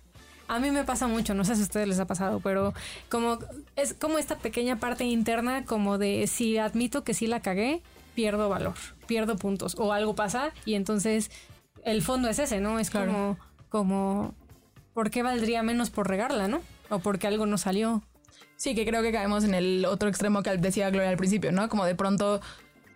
[0.49, 2.75] a mí me pasa mucho, no sé si a ustedes les ha pasado, pero
[3.09, 3.39] como
[3.77, 7.83] es como esta pequeña parte interna como de si admito que sí la cagué,
[8.17, 8.75] pierdo valor,
[9.07, 11.31] pierdo puntos o algo pasa y entonces
[11.85, 12.79] el fondo es ese, ¿no?
[12.79, 13.13] Es Claro.
[13.13, 14.35] como como
[14.93, 16.61] ¿por qué valdría menos por regarla, no?
[16.91, 18.03] O porque algo no salió.
[18.57, 21.69] Sí, que creo que caemos en el otro extremo que decía Gloria al principio, ¿no?
[21.69, 22.41] Como de pronto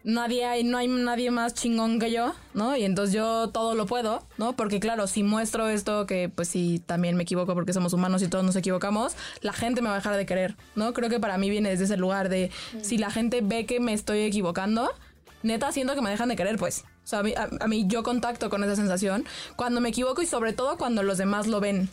[0.04, 2.76] nadie hay, no hay nadie más chingón que yo, ¿no?
[2.76, 4.52] Y entonces yo todo lo puedo, ¿no?
[4.52, 8.28] Porque claro, si muestro esto, que pues sí, también me equivoco porque somos humanos y
[8.28, 10.92] todos nos equivocamos, la gente me va a dejar de querer, ¿no?
[10.92, 12.50] Creo que para mí viene desde ese lugar de
[12.82, 14.92] si la gente ve que me estoy equivocando,
[15.42, 16.84] neta siento que me dejan de querer, pues.
[17.06, 20.22] O sea, a mí, a- a mí yo contacto con esa sensación cuando me equivoco
[20.22, 21.88] y sobre todo cuando los demás lo ven.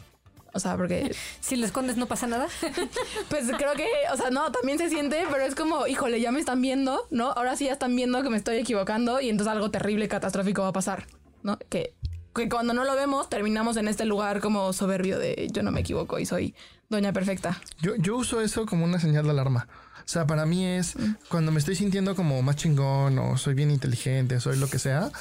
[0.55, 2.47] O sea, porque Si lo escondes no pasa nada.
[3.29, 6.39] pues creo que, o sea, no, también se siente, pero es como, híjole, ya me
[6.39, 7.31] están viendo, ¿no?
[7.31, 10.69] Ahora sí ya están viendo que me estoy equivocando y entonces algo terrible, catastrófico va
[10.69, 11.05] a pasar,
[11.43, 11.59] ¿no?
[11.69, 11.93] Que,
[12.33, 15.81] que cuando no lo vemos terminamos en este lugar como soberbio de yo no me
[15.81, 16.55] equivoco y soy
[16.89, 17.61] doña perfecta.
[17.81, 19.67] Yo, yo uso eso como una señal de alarma.
[20.05, 20.95] O sea, para mí es
[21.29, 25.11] cuando me estoy sintiendo como más chingón o soy bien inteligente, soy lo que sea,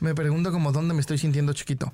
[0.00, 1.92] me pregunto como dónde me estoy sintiendo chiquito.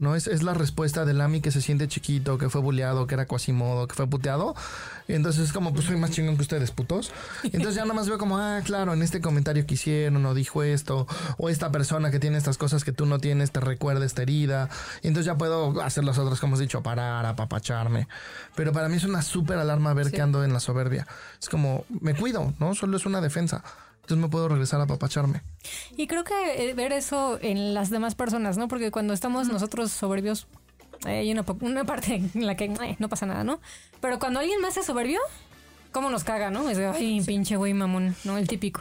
[0.00, 0.14] ¿No?
[0.14, 3.26] Es, es la respuesta del Ami que se siente chiquito, que fue bulleado, que era
[3.26, 4.54] cuasimodo, que fue puteado.
[5.08, 7.12] Entonces es como, pues soy más chingón que ustedes, putos.
[7.44, 10.62] Entonces ya nada más veo como, ah, claro, en este comentario que hicieron o dijo
[10.62, 11.06] esto,
[11.38, 14.68] o esta persona que tiene estas cosas que tú no tienes te recuerda esta herida.
[15.02, 18.08] Y entonces ya puedo hacer las otras, como has dicho, parar, apapacharme.
[18.54, 21.06] Pero para mí es una súper alarma ver que ando en la soberbia.
[21.40, 22.74] Es como, me cuido, ¿no?
[22.74, 23.62] Solo es una defensa.
[24.06, 25.42] Entonces me puedo regresar a apapacharme.
[25.96, 28.68] Y creo que eh, ver eso en las demás personas, ¿no?
[28.68, 30.46] Porque cuando estamos nosotros soberbios,
[31.06, 33.58] eh, hay una, parte en la que eh, no pasa nada, ¿no?
[34.00, 35.18] Pero cuando alguien más es soberbio,
[35.90, 36.70] ¿cómo nos caga, no?
[36.70, 38.38] Es de, ay, pinche güey mamón, ¿no?
[38.38, 38.80] El típico.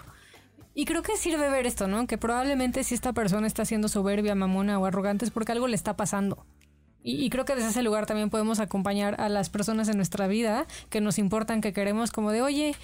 [0.76, 2.06] Y creo que sirve ver esto, ¿no?
[2.06, 5.76] Que probablemente si esta persona está siendo soberbia, mamona o arrogante es porque algo le
[5.76, 6.46] está pasando.
[7.02, 10.28] Y, y creo que desde ese lugar también podemos acompañar a las personas en nuestra
[10.28, 12.76] vida que nos importan, que queremos, como de, oye,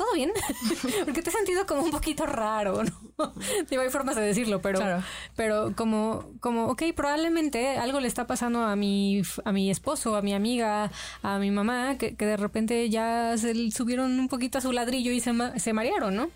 [0.00, 0.32] ¿todo bien?
[1.04, 3.32] Porque te he sentido como un poquito raro, ¿no?
[3.70, 5.02] Digo, hay formas de decirlo, pero, Claro.
[5.36, 10.22] pero como, como, ok, probablemente algo le está pasando a mi, a mi esposo, a
[10.22, 10.90] mi amiga,
[11.22, 15.12] a mi mamá, que, que de repente ya se subieron un poquito a su ladrillo
[15.12, 16.30] y se, ma- se marearon, ¿no?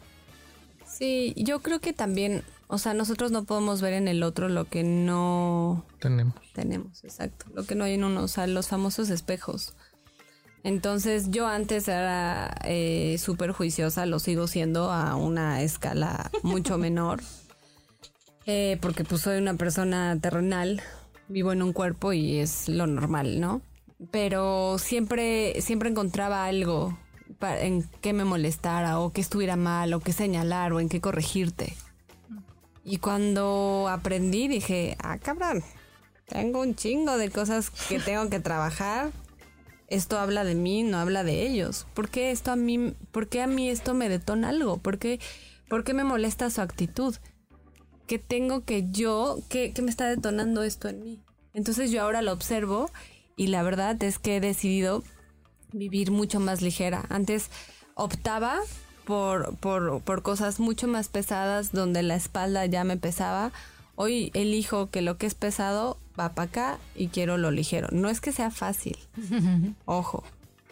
[0.87, 4.67] Sí, yo creo que también, o sea, nosotros no podemos ver en el otro lo
[4.67, 6.35] que no Tenemos.
[6.53, 9.75] tenemos, exacto, lo que no hay en uno, o sea, los famosos espejos.
[10.65, 17.21] Entonces yo antes era eh, súper juiciosa, lo sigo siendo a una escala mucho menor,
[18.47, 20.83] eh, porque pues soy una persona terrenal,
[21.29, 23.61] vivo en un cuerpo y es lo normal, ¿no?
[24.11, 26.97] Pero siempre, siempre encontraba algo
[27.39, 31.01] pa- en que me molestara o que estuviera mal o que señalar o en qué
[31.01, 31.77] corregirte.
[32.85, 35.63] Y cuando aprendí dije, ah, cabrón,
[36.27, 39.11] tengo un chingo de cosas que tengo que trabajar.
[39.95, 41.87] Esto habla de mí, no habla de ellos.
[41.95, 42.97] ¿Por qué esto a mí,
[43.41, 44.79] a mí esto me detona algo?
[44.79, 45.21] ¿Por qué,
[45.69, 47.15] por qué me molesta su actitud?
[48.09, 51.23] ¿Qué tengo que yo, qué, qué me está detonando esto en mí?
[51.53, 52.91] Entonces yo ahora lo observo
[53.37, 55.05] y la verdad es que he decidido
[55.71, 57.07] vivir mucho más ligera.
[57.09, 57.49] Antes
[57.95, 58.59] optaba
[59.05, 63.53] por, por, por cosas mucho más pesadas donde la espalda ya me pesaba.
[63.95, 67.89] Hoy elijo que lo que es pesado va para acá y quiero lo ligero.
[67.93, 68.97] No es que sea fácil,
[69.85, 70.25] ojo,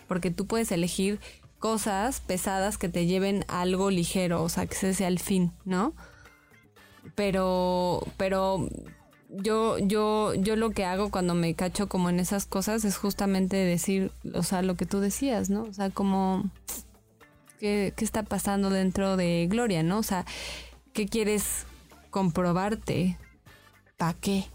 [0.08, 1.20] porque tú puedes elegir
[1.58, 5.52] cosas pesadas que te lleven a algo ligero, o sea, que ese sea el fin,
[5.64, 5.94] ¿no?
[7.14, 8.68] Pero, pero
[9.28, 13.56] yo, yo, yo lo que hago cuando me cacho como en esas cosas es justamente
[13.56, 15.62] decir, o sea, lo que tú decías, ¿no?
[15.62, 16.50] O sea, como,
[17.60, 19.98] ¿qué, qué está pasando dentro de Gloria, no?
[19.98, 20.24] O sea,
[20.92, 21.64] ¿qué quieres
[22.10, 23.18] comprobarte?
[23.96, 24.46] ¿Para qué?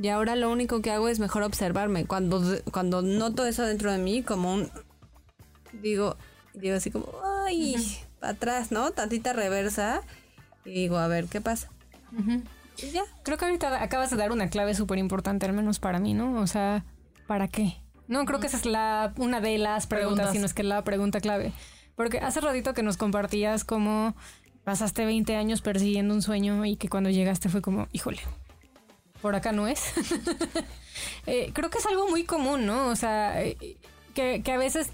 [0.00, 2.06] Y ahora lo único que hago es mejor observarme.
[2.06, 4.70] Cuando, cuando noto eso dentro de mí, como un.
[5.72, 6.16] Digo,
[6.54, 7.06] digo así como,
[7.44, 7.76] ay,
[8.18, 8.90] para atrás, ¿no?
[8.92, 10.00] Tantita reversa.
[10.64, 11.68] Y digo, a ver, ¿qué pasa?
[12.78, 13.02] Y ya.
[13.22, 16.40] Creo que ahorita acabas de dar una clave súper importante, al menos para mí, ¿no?
[16.40, 16.84] O sea,
[17.26, 17.76] ¿para qué?
[18.08, 20.32] No, creo que esa es la, una de las preguntas, Preguntas.
[20.32, 21.52] sino es que la pregunta clave.
[21.94, 24.16] Porque hace ratito que nos compartías cómo
[24.64, 28.20] pasaste 20 años persiguiendo un sueño y que cuando llegaste fue como, híjole,
[29.22, 29.92] por acá no es.
[31.26, 32.88] Eh, creo que es algo muy común, ¿no?
[32.88, 33.56] O sea, eh,
[34.14, 34.90] que, que a veces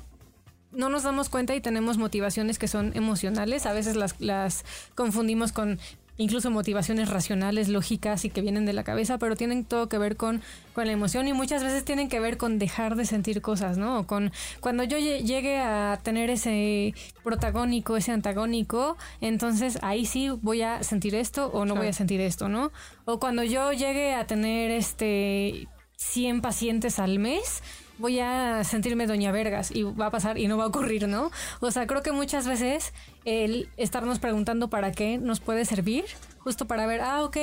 [0.71, 3.67] no nos damos cuenta y tenemos motivaciones que son emocionales.
[3.67, 5.81] A veces las, las confundimos con
[6.19, 10.17] incluso motivaciones racionales, lógicas y que vienen de la cabeza, pero tienen todo que ver
[10.17, 10.43] con,
[10.75, 13.99] con la emoción y muchas veces tienen que ver con dejar de sentir cosas, ¿no?
[14.01, 20.31] O con cuando yo lle- llegue a tener ese protagónico, ese antagónico, entonces ahí sí
[20.31, 22.73] voy a sentir esto o no voy a sentir esto, ¿no?
[23.05, 27.63] O cuando yo llegue a tener este 100 pacientes al mes,
[27.99, 31.31] voy a sentirme doña Vergas y va a pasar y no va a ocurrir, ¿no?
[31.61, 32.93] O sea, creo que muchas veces
[33.25, 36.05] el estarnos preguntando para qué nos puede servir,
[36.39, 37.37] justo para ver, ah, ok,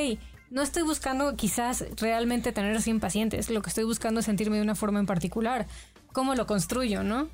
[0.50, 4.64] no estoy buscando quizás realmente tener 100 pacientes, lo que estoy buscando es sentirme de
[4.64, 5.68] una forma en particular.
[6.12, 7.28] ¿Cómo lo construyo, no?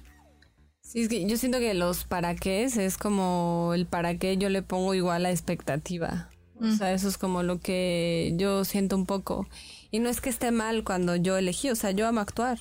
[0.82, 4.50] Sí, es que yo siento que los para qué es como el para qué yo
[4.50, 6.30] le pongo igual a expectativa.
[6.62, 9.48] O sea, eso es como lo que yo siento un poco.
[9.92, 12.60] Y no es que esté mal cuando yo elegí, o sea, yo amo actuar.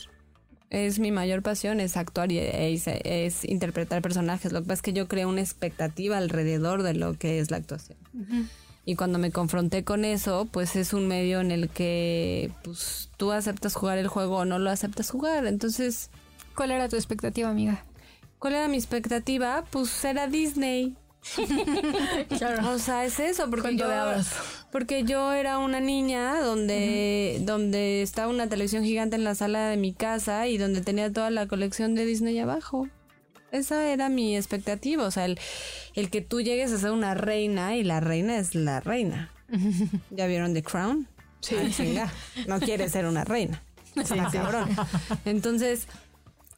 [0.71, 4.53] Es mi mayor pasión, es actuar y es, es interpretar personajes.
[4.53, 7.57] Lo que pasa es que yo creo una expectativa alrededor de lo que es la
[7.57, 7.99] actuación.
[8.85, 13.33] Y cuando me confronté con eso, pues es un medio en el que pues, tú
[13.33, 15.47] aceptas jugar el juego o no lo aceptas jugar.
[15.47, 16.11] Entonces,
[16.59, 17.85] ¿Cuál era tu expectativa, amiga?
[18.41, 19.65] ¿Cuál era mi expectativa?
[19.71, 20.97] Pues era Disney.
[22.65, 23.87] O sea, es eso, porque yo,
[24.71, 25.05] porque
[25.39, 30.47] era una niña donde, donde estaba una televisión gigante en la sala de mi casa
[30.47, 32.89] y donde tenía toda la colección de Disney abajo.
[33.51, 35.39] Esa era mi expectativa, o sea, el,
[35.95, 39.31] el que tú llegues a ser una reina y la reina es la reina.
[40.11, 41.09] ¿Ya vieron The Crown?
[41.41, 41.57] Sí.
[41.99, 42.11] Ah,
[42.47, 43.63] no quiere ser una reina.
[43.97, 44.69] Está cabrón.
[45.25, 45.87] Entonces,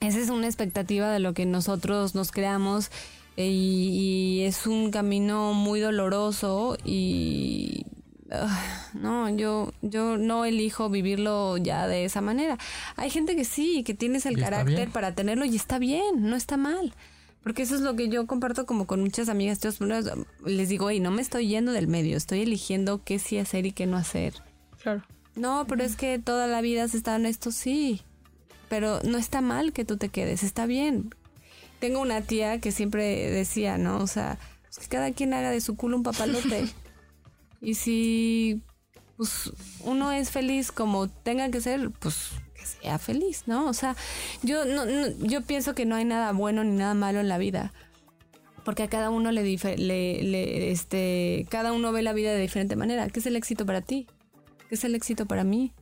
[0.01, 2.91] esa es una expectativa de lo que nosotros nos creamos
[3.37, 7.87] y, y es un camino muy doloroso y
[8.31, 12.59] ah, no, yo yo no elijo vivirlo ya de esa manera.
[12.97, 14.93] Hay gente que sí, que tienes el carácter bien.
[14.93, 16.95] para tenerlo y está bien, no está mal.
[17.43, 19.61] Porque eso es lo que yo comparto como con muchas amigas.
[19.61, 19.71] Yo
[20.45, 23.73] les digo, y no me estoy yendo del medio, estoy eligiendo qué sí hacer y
[23.73, 24.35] qué no hacer.
[24.83, 25.03] Claro.
[25.37, 28.03] No, pero es que toda la vida has estado en esto, sí.
[28.69, 31.15] Pero no está mal que tú te quedes, está bien.
[31.81, 33.99] Tengo una tía que siempre decía, ¿no?
[33.99, 36.67] O sea, pues que cada quien haga de su culo un papalote.
[37.61, 38.63] y si
[39.17, 39.53] pues
[39.85, 43.67] uno es feliz como tenga que ser, pues que sea feliz, ¿no?
[43.69, 43.97] O sea,
[44.43, 47.39] yo no, no- yo pienso que no hay nada bueno ni nada malo en la
[47.39, 47.73] vida.
[48.65, 52.77] Porque a cada uno le, le, le- este, cada uno ve la vida de diferente
[52.77, 53.09] manera.
[53.09, 54.07] ¿Qué es el éxito para ti?
[54.69, 55.73] ¿Qué es el éxito para mí?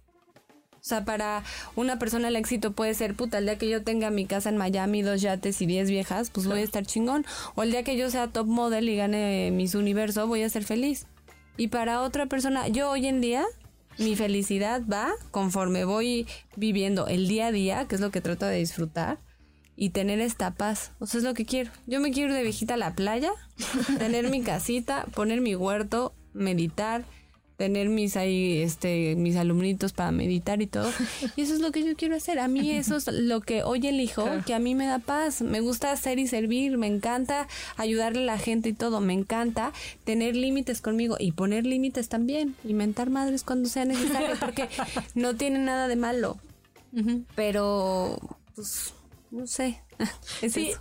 [0.88, 1.42] O sea, para
[1.76, 4.56] una persona el éxito puede ser, puta, el día que yo tenga mi casa en
[4.56, 7.26] Miami, dos yates y diez viejas, pues voy a estar chingón.
[7.56, 10.64] O el día que yo sea top model y gane Miss Universo, voy a ser
[10.64, 11.06] feliz.
[11.58, 13.44] Y para otra persona, yo hoy en día,
[13.98, 18.46] mi felicidad va conforme voy viviendo el día a día, que es lo que trato
[18.46, 19.18] de disfrutar,
[19.76, 20.92] y tener esta paz.
[21.00, 21.70] O sea, es lo que quiero.
[21.86, 23.32] Yo me quiero ir de viejita a la playa,
[23.98, 27.04] tener mi casita, poner mi huerto, meditar,
[27.58, 30.90] tener mis ahí, este, mis alumnitos para meditar y todo.
[31.36, 32.38] Y eso es lo que yo quiero hacer.
[32.38, 35.42] A mí eso es lo que hoy elijo, que a mí me da paz.
[35.42, 39.00] Me gusta hacer y servir, me encanta ayudarle a la gente y todo.
[39.00, 39.72] Me encanta
[40.04, 42.54] tener límites conmigo y poner límites también.
[42.64, 44.68] Y mentar madres cuando sea necesario, porque
[45.16, 46.38] no tiene nada de malo.
[47.34, 48.18] Pero,
[48.54, 48.94] pues,
[49.30, 49.82] no sé.
[50.42, 50.80] Es Sí, eso.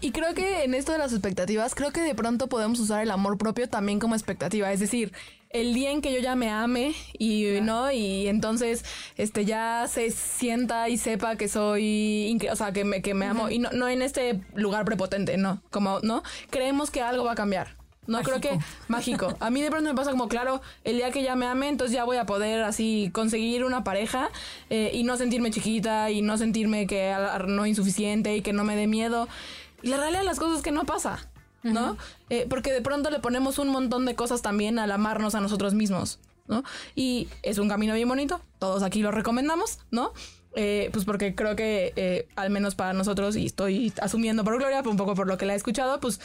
[0.00, 3.02] y, y creo que en esto de las expectativas, creo que de pronto podemos usar
[3.02, 4.72] el amor propio también como expectativa.
[4.72, 5.12] Es decir,
[5.50, 8.84] el día en que yo ya me ame y no, y entonces
[9.16, 13.50] este ya se sienta y sepa que soy o sea, que me, que me amo.
[13.50, 15.62] Y no, no en este lugar prepotente, no.
[15.70, 16.22] Como, ¿no?
[16.50, 17.76] Creemos que algo va a cambiar.
[18.06, 19.36] No creo que mágico.
[19.40, 21.94] A mí de pronto me pasa como, claro, el día que ya me ame, entonces
[21.94, 24.30] ya voy a poder así conseguir una pareja
[24.70, 27.14] eh, y no sentirme chiquita y no sentirme que
[27.48, 29.28] no insuficiente y que no me dé miedo.
[29.82, 31.28] Y la realidad de las cosas es que no pasa,
[31.72, 31.96] ¿no?
[32.30, 35.74] Eh, porque de pronto le ponemos un montón de cosas también al amarnos a nosotros
[35.74, 36.64] mismos, ¿no?
[36.94, 40.12] Y es un camino bien bonito, todos aquí lo recomendamos, ¿no?
[40.54, 44.82] Eh, pues porque creo que eh, al menos para nosotros, y estoy asumiendo por Gloria,
[44.84, 46.18] un poco por lo que la he escuchado, pues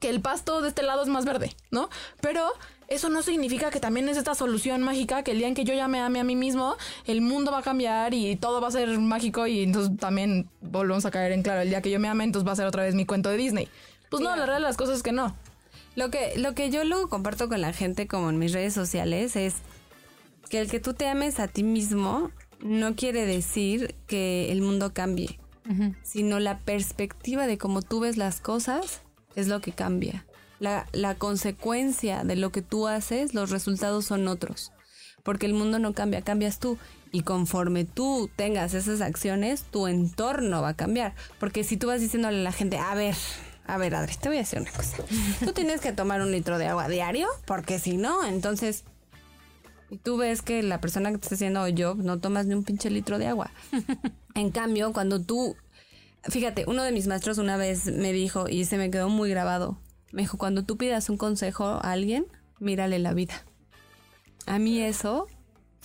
[0.00, 1.88] que el pasto de este lado es más verde, ¿no?
[2.20, 2.52] Pero
[2.88, 5.72] eso no significa que también es esta solución mágica que el día en que yo
[5.72, 8.70] ya me ame a mí mismo, el mundo va a cambiar y todo va a
[8.70, 12.08] ser mágico y entonces también volvemos a caer en claro, el día que yo me
[12.08, 13.68] ame, entonces va a ser otra vez mi cuento de Disney.
[14.18, 15.34] Pues no, la realidad de las cosas es que no.
[15.96, 19.36] Lo que, lo que yo luego comparto con la gente, como en mis redes sociales,
[19.36, 19.54] es
[20.50, 24.92] que el que tú te ames a ti mismo no quiere decir que el mundo
[24.92, 25.38] cambie,
[26.02, 29.02] sino la perspectiva de cómo tú ves las cosas
[29.34, 30.26] es lo que cambia.
[30.60, 34.72] La, la consecuencia de lo que tú haces, los resultados son otros.
[35.22, 36.78] Porque el mundo no cambia, cambias tú.
[37.10, 41.14] Y conforme tú tengas esas acciones, tu entorno va a cambiar.
[41.40, 43.14] Porque si tú vas diciéndole a la gente, a ver,
[43.66, 44.98] a ver, Adri, te voy a decir una cosa.
[45.44, 48.84] Tú tienes que tomar un litro de agua diario, porque si no, entonces...
[49.90, 52.64] Y tú ves que la persona que te está haciendo yo no tomas ni un
[52.64, 53.50] pinche litro de agua.
[54.34, 55.56] en cambio, cuando tú...
[56.24, 59.78] Fíjate, uno de mis maestros una vez me dijo, y se me quedó muy grabado,
[60.10, 62.26] me dijo, cuando tú pidas un consejo a alguien,
[62.60, 63.44] mírale la vida.
[64.46, 65.26] A mí eso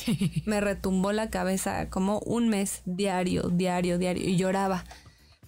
[0.45, 4.85] me retumbó la cabeza como un mes diario, diario, diario, y lloraba.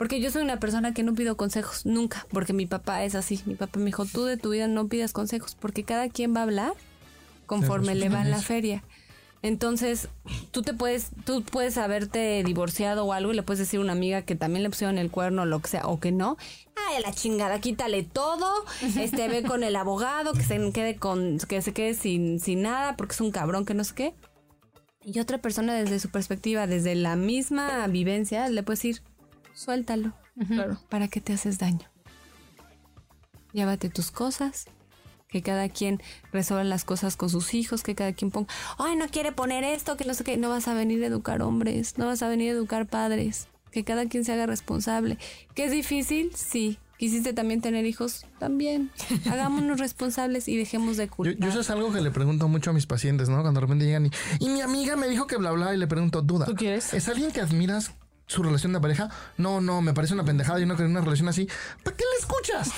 [0.02, 3.40] Porque yo soy una persona que no pido consejos, nunca, porque mi papá es así.
[3.46, 6.40] Mi papá me dijo, tú de tu vida no pidas consejos, porque cada quien va
[6.40, 6.74] a hablar
[7.46, 8.84] conforme le va en la feria.
[9.44, 10.08] Entonces,
[10.50, 13.92] tú te puedes, tú puedes haberte divorciado o algo y le puedes decir a una
[13.92, 16.36] amiga que también le pusieron el cuerno o lo que sea, o que no.
[16.88, 18.52] Ay, a la chingada, quítale todo,
[18.98, 22.98] este, ve con el abogado, que se quede con, que se quede sin, sin nada,
[22.98, 24.14] porque es un cabrón que no sé qué.
[25.04, 29.04] Y otra persona desde su perspectiva, desde la misma vivencia, le puede decir,
[29.62, 30.13] suéltalo.
[30.47, 30.78] Claro.
[30.89, 31.88] ¿Para qué te haces daño?
[33.54, 34.65] Llévate tus cosas,
[35.28, 38.47] que cada quien resuelva las cosas con sus hijos, que cada quien ponga,
[38.80, 41.41] ay, no quiere poner esto, que no sé qué, no vas a venir a educar
[41.41, 45.17] hombres, no vas a venir a educar padres, que cada quien se haga responsable.
[45.54, 46.32] ¿Que es difícil?
[46.36, 46.80] Sí.
[46.97, 48.26] ¿Quisiste también tener hijos?
[48.39, 48.91] También.
[49.30, 51.36] Hagámonos responsables y dejemos de Yo, culpar.
[51.39, 53.41] yo eso es algo que le pregunto mucho a mis pacientes, ¿no?
[53.41, 55.88] Cuando de repente llegan y, y mi amiga me dijo que bla bla y le
[55.88, 56.45] pregunto, duda.
[56.45, 56.93] ¿Tú quieres?
[56.93, 57.91] ¿Es alguien que admiras
[58.32, 59.10] su relación de pareja.
[59.38, 60.60] No, no, me parece una pendejada.
[60.60, 61.48] Yo no quiero una relación así.
[61.84, 62.72] ¿Para qué le escuchas?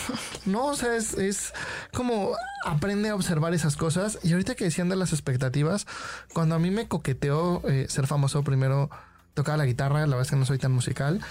[0.46, 1.54] No, o sea, es, es
[1.94, 2.32] como
[2.66, 4.20] aprende a observar esas cosas.
[4.24, 5.86] Y ahorita que decían de las expectativas,
[6.34, 8.90] cuando a mí me coqueteó eh, ser famoso, primero
[9.36, 10.00] tocaba la guitarra.
[10.02, 11.22] La verdad es que no soy tan musical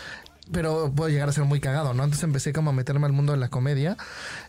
[0.50, 2.02] pero puedo llegar a ser muy cagado, ¿no?
[2.02, 3.96] Entonces empecé como a meterme al mundo de la comedia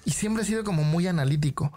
[0.06, 1.72] y siempre he sido como muy analítico.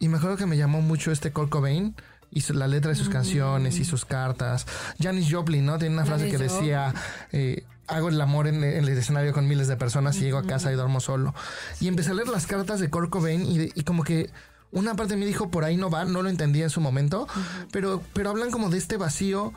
[0.00, 1.94] Y me acuerdo que me llamó mucho este Kurt Cobain
[2.30, 4.66] y la letra de sus canciones y sus cartas.
[5.00, 5.78] Janis Joplin, ¿no?
[5.78, 6.92] Tiene una frase que decía,
[7.32, 10.42] eh, hago el amor en, en el escenario con miles de personas y llego a
[10.44, 11.34] casa y duermo solo.
[11.80, 14.30] Y empecé a leer las cartas de Kurt Cobain y, de- y como que
[14.72, 17.28] una parte de mí dijo, por ahí no va, no lo entendía en su momento,
[17.70, 19.52] pero, pero hablan como de este vacío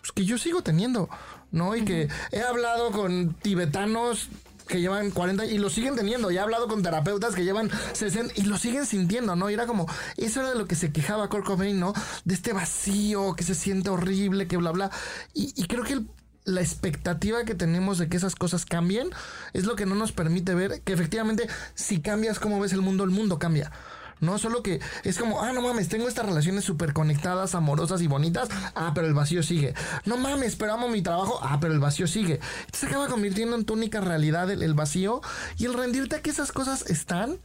[0.00, 1.10] pues, que yo sigo teniendo,
[1.52, 1.76] ¿no?
[1.76, 4.28] Y que he hablado con tibetanos
[4.66, 6.30] que llevan 40 y lo siguen teniendo.
[6.30, 9.50] Y he hablado con terapeutas que llevan 60 y lo siguen sintiendo, ¿no?
[9.50, 9.86] Y era como,
[10.16, 11.92] eso era de lo que se quejaba Kurt Cobain, ¿no?
[12.24, 14.90] De este vacío que se siente horrible, que bla, bla.
[15.34, 16.02] Y, y creo que
[16.44, 19.10] la expectativa que tenemos de que esas cosas cambien
[19.52, 23.04] es lo que no nos permite ver que efectivamente si cambias como ves el mundo,
[23.04, 23.72] el mundo cambia.
[24.20, 28.06] No, solo que es como, ah, no mames, tengo estas relaciones súper conectadas, amorosas y
[28.06, 28.48] bonitas.
[28.74, 29.74] Ah, pero el vacío sigue.
[30.04, 31.38] No mames, pero amo mi trabajo.
[31.42, 32.40] Ah, pero el vacío sigue.
[32.72, 35.20] Se acaba convirtiendo en tu única realidad el, el vacío.
[35.58, 37.38] Y el rendirte a que esas cosas están,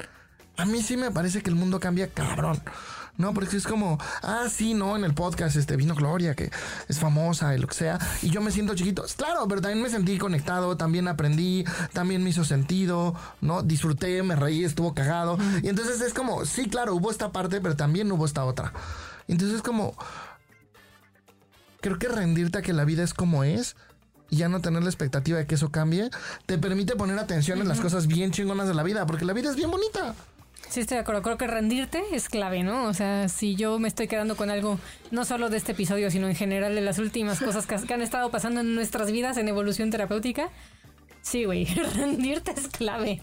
[0.58, 2.62] a mí sí me parece que el mundo cambia cabrón.
[3.18, 6.50] No, porque es como, ah, sí, no, en el podcast este vino Gloria, que
[6.88, 9.06] es famosa y lo que sea, y yo me siento chiquito.
[9.16, 13.62] Claro, pero también me sentí conectado, también aprendí, también me hizo sentido, ¿no?
[13.62, 15.38] Disfruté, me reí, estuvo cagado.
[15.62, 18.74] Y entonces es como, sí, claro, hubo esta parte, pero también hubo esta otra.
[19.28, 19.96] Entonces es como,
[21.82, 23.76] creo que rendirte a que la vida es como es
[24.30, 26.10] y ya no tener la expectativa de que eso cambie,
[26.46, 29.50] te permite poner atención en las cosas bien chingonas de la vida, porque la vida
[29.50, 30.16] es bien bonita.
[30.70, 31.22] Sí, estoy de acuerdo.
[31.22, 32.86] Creo que rendirte es clave, ¿no?
[32.86, 34.80] O sea, si yo me estoy quedando con algo,
[35.12, 38.02] no solo de este episodio, sino en general de las últimas cosas que, que han
[38.02, 40.50] estado pasando en nuestras vidas en evolución terapéutica,
[41.22, 43.20] sí, güey, rendirte es clave.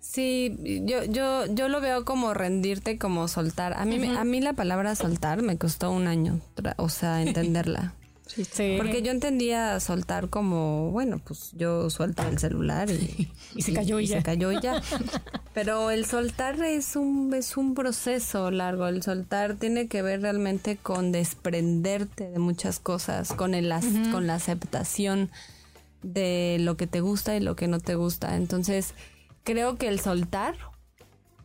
[0.00, 3.74] Sí, yo, yo, yo lo veo como rendirte, como soltar.
[3.74, 6.40] A mí, me- a mí la palabra soltar me costó un año,
[6.76, 7.92] o sea, entenderla.
[8.26, 8.74] Sí.
[8.76, 14.00] Porque yo entendía soltar como, bueno, pues yo suelto el celular y, Y se cayó
[14.00, 14.18] y ya.
[14.18, 14.82] se cayó y ya.
[15.54, 18.88] Pero el soltar es un, es un proceso largo.
[18.88, 23.72] El soltar tiene que ver realmente con desprenderte de muchas cosas, con, el,
[24.10, 25.30] con la aceptación
[26.02, 28.36] de lo que te gusta y lo que no te gusta.
[28.36, 28.94] Entonces,
[29.44, 30.56] creo que el soltar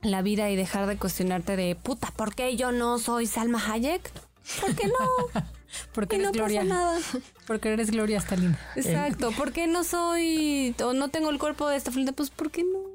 [0.02, 4.12] la vida y dejar de cuestionarte de puta, ¿por qué yo no soy Salma Hayek?
[4.60, 5.42] ¿Por qué no?
[5.94, 6.64] Porque eres no pasa Gloria.
[6.64, 7.00] nada.
[7.48, 8.58] Porque eres Gloria Stalin.
[8.76, 9.32] Exacto.
[9.32, 12.14] ¿Por qué no soy o no tengo el cuerpo de esta frente?
[12.14, 12.92] Pues ¿por qué no?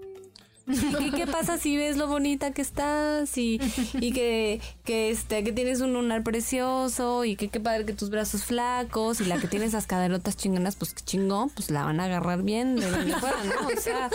[0.68, 3.60] ¿Y qué pasa si ves lo bonita que estás y,
[4.00, 8.10] y que, que, este, que tienes un lunar precioso y que qué padre que tus
[8.10, 12.00] brazos flacos y la que tiene esas caderotas chingonas, pues qué chingón, pues la van
[12.00, 13.68] a agarrar bien de donde fuera, ¿no?
[13.68, 14.10] O sea,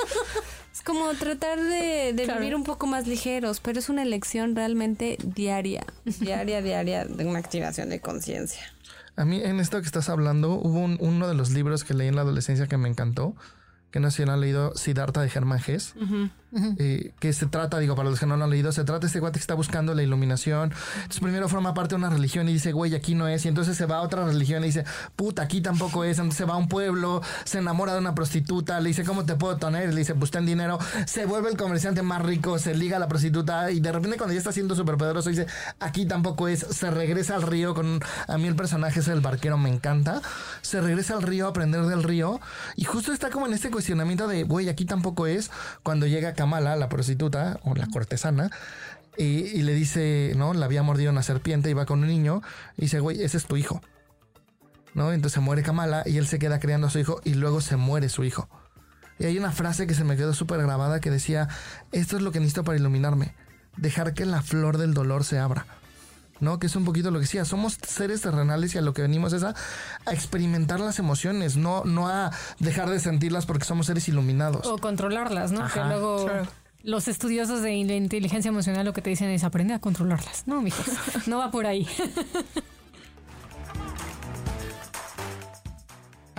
[0.74, 5.18] es como tratar de, de vivir un poco más ligeros, pero es una elección realmente
[5.24, 5.86] diaria,
[6.20, 8.62] diaria, diaria de una activación de conciencia.
[9.18, 12.08] A mí en esto que estás hablando, hubo un- uno de los libros que leí
[12.08, 13.36] en la adolescencia que me encantó,
[13.92, 15.94] que no sé si lo han leído, Siddhartha de Germán Gess,
[16.78, 19.08] eh, que se trata, digo, para los que no lo han leído, se trata de
[19.08, 20.74] este guate que está buscando la iluminación.
[20.96, 23.46] Entonces primero forma parte de una religión y dice, güey, aquí no es.
[23.46, 24.86] Y entonces se va a otra religión y dice,
[25.16, 26.18] puta, aquí tampoco es.
[26.18, 29.36] Entonces se va a un pueblo, se enamora de una prostituta, le dice, ¿cómo te
[29.36, 29.94] puedo tener?
[29.94, 30.80] Le dice, pues ten dinero.
[31.06, 34.34] Se vuelve el comerciante más rico, se liga a la prostituta y de repente cuando
[34.34, 35.48] ya está siendo súper poderoso dice,
[35.80, 36.60] aquí tampoco es.
[36.60, 38.02] Se regresa al río con...
[38.28, 40.22] A mí el personaje es el barquero, me encanta.
[40.62, 42.40] Se regresa al río a aprender del río
[42.76, 45.52] y justo está como en este cuestionamiento de, güey, aquí tampoco es.
[45.84, 48.50] Cuando llega Kamala, la prostituta o la cortesana,
[49.16, 50.56] y, y le dice, ¿no?
[50.56, 52.42] La había mordido una serpiente, iba con un niño,
[52.78, 53.82] y dice, güey, ese es tu hijo.
[54.96, 55.14] ¿No?
[55.14, 57.78] Entonces se muere Kamala y él se queda criando a su hijo y luego se
[57.78, 58.50] muere su hijo.
[59.20, 61.48] Y hay una frase que se me quedó súper grabada que decía,
[61.92, 63.36] esto es lo que necesito para iluminarme,
[63.78, 65.68] dejar que la flor del dolor se abra.
[66.42, 66.60] ¿No?
[66.60, 69.32] Que es un poquito lo que decía, somos seres terrenales y a lo que venimos
[69.34, 69.56] es a,
[70.06, 74.66] a experimentar las emociones, no, no a dejar de sentirlas porque somos seres iluminados.
[74.68, 75.62] O controlarlas, ¿no?
[75.64, 75.82] Ajá.
[75.84, 76.48] Que luego Claro.
[76.84, 80.44] los estudiosos de la inteligencia emocional lo que te dicen es aprende a controlarlas.
[80.48, 80.86] No, mijos,
[81.28, 81.88] no va por ahí.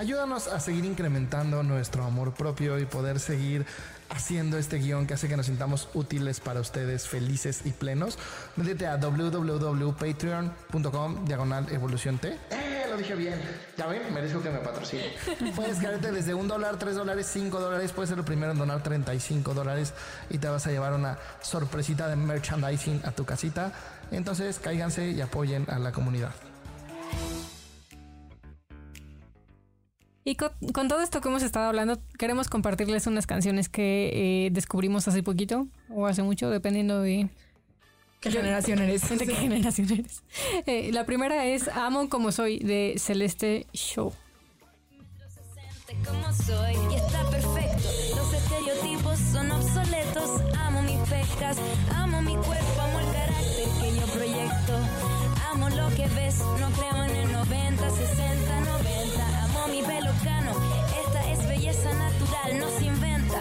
[0.03, 3.64] Ayúdanos a seguir incrementando nuestro amor propio y poder seguir
[4.11, 8.18] haciendo este guion que hace que nos sintamos útiles para ustedes, felices y plenos.
[8.57, 12.36] Métete a www.patreon.com diagonal evolución T.
[12.50, 12.86] ¡Eh!
[12.90, 13.40] Lo dije bien.
[13.78, 15.05] Ya ven, merezco que me patrocine.
[15.55, 17.92] Puedes caerte desde un dólar, tres dólares, cinco dólares.
[17.92, 19.94] Puedes ser el primero en donar 35 dólares
[20.30, 23.70] y te vas a llevar una sorpresita de merchandising a tu casita.
[24.11, 26.32] Entonces, cáiganse y apoyen a la comunidad.
[30.25, 34.51] Y con, con todo esto que hemos estado hablando, queremos compartirles unas canciones que eh,
[34.53, 37.29] descubrimos hace poquito o hace mucho, dependiendo de,
[38.23, 39.09] ¿Qué generación eres?
[39.18, 40.23] de qué generación eres.
[40.66, 44.12] Eh, la primera es Amo como soy de Celeste Show.
[46.07, 47.89] como soy y está perfecto.
[48.16, 50.41] Los estereotipos son obsoletos.
[50.57, 51.57] Amo mis pecas,
[51.97, 54.75] amo mi cuerpo, amo el carácter que yo proyecto.
[55.51, 58.61] Amo lo que ves, no creo en el 90, 60,
[62.53, 63.40] natural, no se inventa.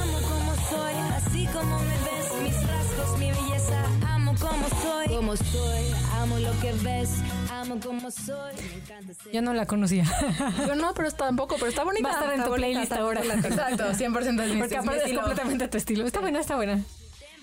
[0.00, 3.84] Amo como soy, así como me ves, mis rasgos, mi belleza.
[4.08, 5.94] Amo como soy, como soy.
[6.14, 7.10] Amo lo que ves,
[7.50, 8.54] amo como soy.
[8.56, 10.04] Me encanta ser Yo no la conocía.
[10.66, 12.08] Yo no, pero está tampoco, pero está bonita.
[12.08, 13.22] Va a estar en tu bonita, playlist ahora.
[13.22, 16.06] Exacto, 100% es mi, Porque aparte es completamente tu estilo.
[16.06, 16.82] Está buena, está buena.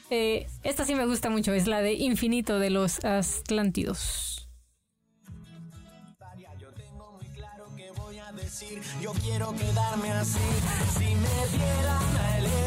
[0.10, 1.54] Eh, esta sí me gusta mucho.
[1.54, 4.35] Es la de Infinito de los Atlántidos.
[9.06, 10.40] Yo quiero quedarme así.
[10.98, 12.65] Si me dieran a elegir,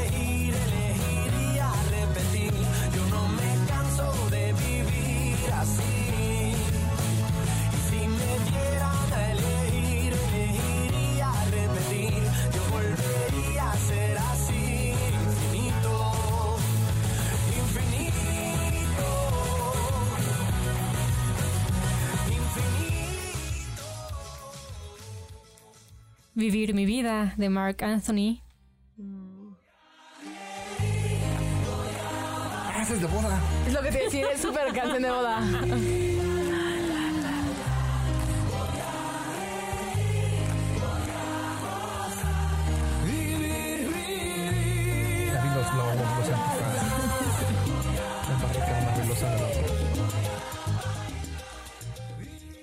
[26.39, 28.41] Vivir mi vida de Mark Anthony.
[32.64, 33.41] Ah, esa es de boda.
[33.66, 35.41] Es lo que te decía, es súper canción de boda.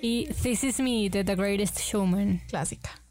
[0.00, 2.40] Y This Is Me de The Greatest Showman.
[2.48, 3.05] Clásica.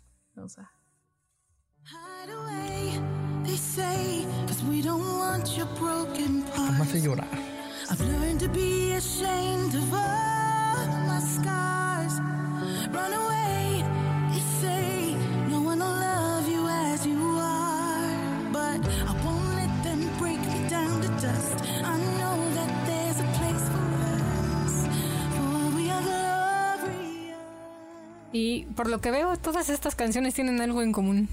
[6.96, 7.24] Hace parts.
[7.28, 7.28] llorar.
[7.90, 12.20] I've learned to be ashamed of all my scars.
[12.92, 13.84] Run away,
[14.32, 15.16] they say,
[15.50, 18.52] no one will love you as you are.
[18.52, 21.62] But I won't let them break me down to dust.
[21.84, 23.86] I know that there's a place for
[24.16, 24.88] us,
[25.36, 27.38] for we are glorious.
[28.34, 31.30] Y por lo que veo, todas estas canciones tienen algo en común.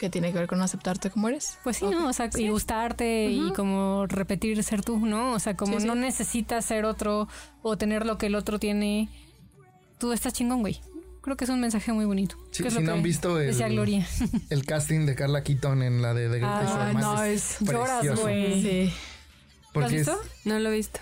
[0.00, 1.58] ¿Qué tiene que ver con aceptarte como eres?
[1.62, 2.08] Pues sí, ¿no?
[2.08, 5.34] O sea, y gustarte y como repetir ser tú, ¿no?
[5.34, 5.86] O sea, como Sí, sí.
[5.86, 7.28] no necesitas ser otro
[7.62, 9.10] o tener lo que el otro tiene.
[9.98, 10.80] Tú estás chingón, güey.
[11.20, 12.36] Creo que es un mensaje muy bonito.
[12.50, 14.06] Sí, Que si no que han visto el, Decía Gloria.
[14.48, 18.62] el casting de Carla Keaton en la de The Greatest Ah, no, es- lloras, güey.
[18.62, 18.92] Sí.
[19.74, 20.18] ¿Lo has visto?
[20.46, 20.98] No lo he visto.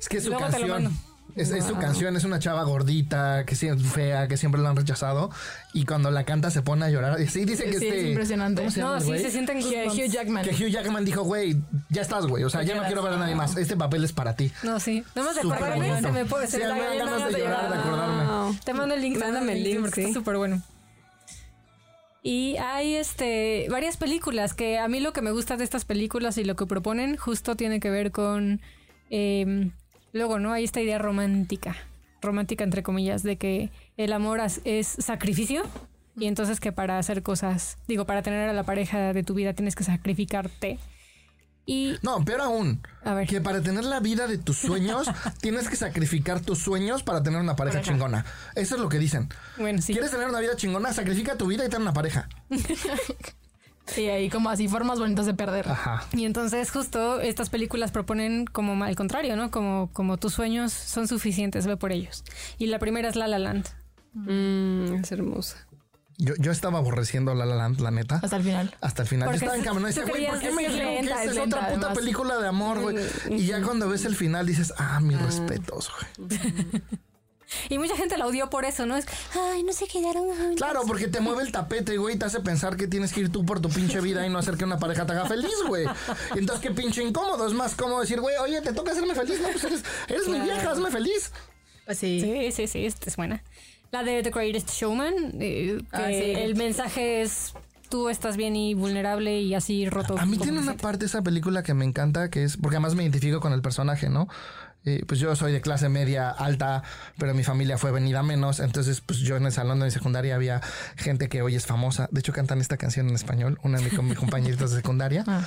[0.00, 0.98] es que su Luego te lo canción.
[1.36, 4.76] Es, es su canción, es una chava gordita, que sí, fea, que siempre la han
[4.76, 5.30] rechazado.
[5.72, 7.20] Y cuando la canta se pone a llorar.
[7.20, 8.00] Y sí, dice que Sí, este.
[8.00, 8.62] es impresionante.
[8.62, 9.98] ¿Cómo se llama No, sí, se sienten Hugh, goosebumps.
[9.98, 10.44] Hugh Jackman.
[10.44, 11.56] Que Hugh Jackman dijo, güey,
[11.90, 12.44] ya estás, güey.
[12.44, 13.56] O sea, ya no quiero ver a nadie más.
[13.56, 14.52] Este papel es para ti.
[14.62, 15.02] No, sí.
[15.16, 17.68] Nada más de Súper acordarme se me puede Sí, se me dan ganas de llorar,
[17.68, 18.58] de acordarme.
[18.64, 19.18] Te mando el link.
[19.18, 20.08] Mándame el link, porque sí.
[20.08, 20.62] está súper bueno.
[22.22, 26.38] Y hay este varias películas que a mí lo que me gusta de estas películas
[26.38, 28.62] y lo que proponen justo tiene que ver con
[29.10, 29.70] eh,
[30.14, 31.76] luego no hay esta idea romántica
[32.22, 35.64] romántica entre comillas de que el amor es sacrificio
[36.16, 39.52] y entonces que para hacer cosas digo para tener a la pareja de tu vida
[39.52, 40.78] tienes que sacrificarte
[41.66, 42.86] y No, peor aún.
[43.04, 43.26] A ver.
[43.26, 45.08] Que para tener la vida de tus sueños,
[45.40, 48.26] tienes que sacrificar tus sueños para tener una pareja chingona.
[48.54, 49.30] Eso es lo que dicen.
[49.56, 50.92] bueno sí ¿Quieres tener una vida chingona?
[50.92, 52.28] Sacrifica tu vida y ten una pareja.
[53.86, 55.68] Sí, ahí como así formas bonitas de perder.
[55.68, 56.06] Ajá.
[56.12, 59.50] Y entonces justo estas películas proponen como al contrario, ¿no?
[59.50, 62.24] Como, como tus sueños son suficientes, ve por ellos.
[62.58, 63.68] Y la primera es La La Land.
[64.14, 65.66] Mm, es hermosa.
[66.16, 68.20] Yo, yo estaba aborreciendo La La Land, la neta.
[68.22, 68.74] Hasta el final.
[68.80, 69.28] Hasta el final.
[69.28, 69.86] Yo estaba en camino.
[69.86, 71.98] Decía, güey, ¿por qué me dijeron que es es lenta, otra puta además.
[71.98, 72.96] película de amor, güey?
[73.30, 76.30] Y ya cuando ves el final dices, ah, mis respetos, güey.
[77.68, 78.96] Y mucha gente la odió por eso, ¿no?
[78.96, 80.26] Es, ay, no se quedaron.
[80.40, 83.20] ay, Claro, porque te mueve el tapete, güey, y te hace pensar que tienes que
[83.20, 85.54] ir tú por tu pinche vida y no hacer que una pareja te haga feliz,
[85.66, 85.86] güey.
[86.34, 87.46] Y Entonces, qué pinche incómodo.
[87.46, 90.40] Es más cómodo decir, güey, oye, te toca hacerme feliz, no, pues eres, eres mi
[90.40, 91.32] vieja, hazme feliz.
[91.86, 92.20] Pues sí.
[92.20, 93.42] Sí, sí, sí, esta es buena.
[93.90, 96.14] La de The Greatest Showman, eh, que Ah, sí.
[96.14, 97.52] el mensaje es
[97.90, 100.18] tú estás bien y vulnerable y así roto.
[100.18, 102.96] A mí tiene una parte de esa película que me encanta, que es, porque además
[102.96, 104.26] me identifico con el personaje, ¿no?
[104.84, 106.82] Eh, pues yo soy de clase media alta,
[107.18, 108.60] pero mi familia fue venida menos.
[108.60, 110.60] Entonces, pues yo en el salón de mi secundaria había
[110.96, 112.08] gente que hoy es famosa.
[112.10, 115.24] De hecho, cantan esta canción en español, una de mis, mis compañeritas de secundaria.
[115.26, 115.44] Ah.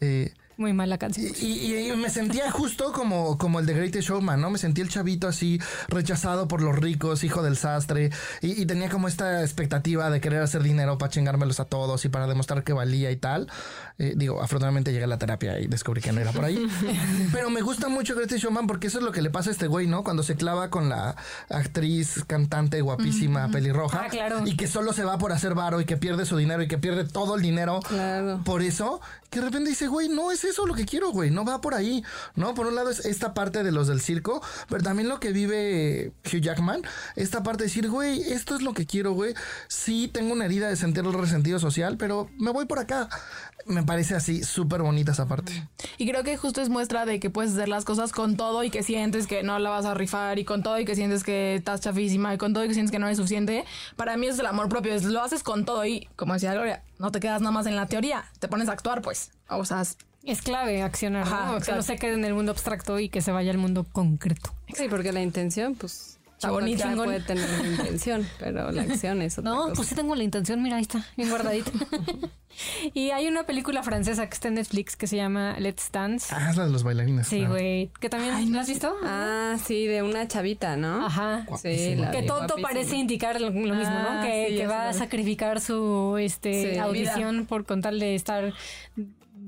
[0.00, 1.32] Eh, Muy mala canción.
[1.40, 4.50] Y, y- y me sentía justo como, como el de Greatest Showman, ¿no?
[4.50, 8.88] Me sentí el chavito así, rechazado por los ricos, hijo del sastre, y, y tenía
[8.88, 12.72] como esta expectativa de querer hacer dinero para chingármelos a todos y para demostrar que
[12.72, 13.48] valía y tal.
[13.98, 16.66] Eh, digo, afortunadamente llegué a la terapia y descubrí que no era por ahí.
[17.32, 19.66] Pero me gusta mucho Greatest Showman porque eso es lo que le pasa a este
[19.66, 20.04] güey, ¿no?
[20.04, 21.16] Cuando se clava con la
[21.48, 24.02] actriz, cantante, guapísima, pelirroja.
[24.04, 24.46] Ah, claro.
[24.46, 26.78] Y que solo se va por hacer varo y que pierde su dinero y que
[26.78, 28.40] pierde todo el dinero Claro.
[28.44, 29.00] por eso,
[29.30, 31.74] que de repente dice, güey, no es eso lo que quiero, güey, no va por
[31.74, 32.54] ahí, ¿no?
[32.54, 36.12] Por un lado es esta parte de los del circo, pero también lo que vive
[36.24, 36.82] Hugh Jackman,
[37.16, 39.34] esta parte de decir, güey, esto es lo que quiero, güey,
[39.68, 43.08] sí tengo una herida de sentir el resentido social, pero me voy por acá.
[43.64, 45.68] Me parece así súper bonita esa parte.
[45.96, 48.70] Y creo que justo es muestra de que puedes hacer las cosas con todo y
[48.70, 51.54] que sientes que no la vas a rifar y con todo y que sientes que
[51.54, 53.64] estás chafísima y con todo y que sientes que no es suficiente.
[53.96, 56.82] Para mí es el amor propio, es lo haces con todo y, como decía Gloria,
[56.98, 59.30] no te quedas nada más en la teoría, te pones a actuar, pues.
[59.48, 59.82] O sea,
[60.24, 61.74] es- clave accionar, Ajá, ¿no?
[61.76, 64.54] no se quede en el mundo abstracto y que se vaya al mundo concreto.
[64.74, 66.18] Sí, porque la intención, pues.
[66.48, 66.92] Bonita.
[66.96, 69.74] puede tener una intención, pero la acción es otra No, cosa.
[69.74, 71.70] pues sí tengo la intención, mira, ahí está, bien guardadita.
[72.94, 76.34] y hay una película francesa que está en Netflix que se llama Let's Dance.
[76.34, 77.28] Ah, es la de los bailarines.
[77.28, 77.52] Sí, claro.
[77.52, 77.92] güey.
[78.00, 78.92] Que también, ¿la has visto?
[79.04, 81.06] Ah, sí, de una chavita, ¿no?
[81.06, 81.46] Ajá.
[81.62, 84.08] Sí, la Que todo parece indicar lo, lo mismo, ¿no?
[84.08, 86.78] Ah, Que, sí, que ya va a sacrificar su este Sí.
[86.78, 88.52] audición por con tal de estar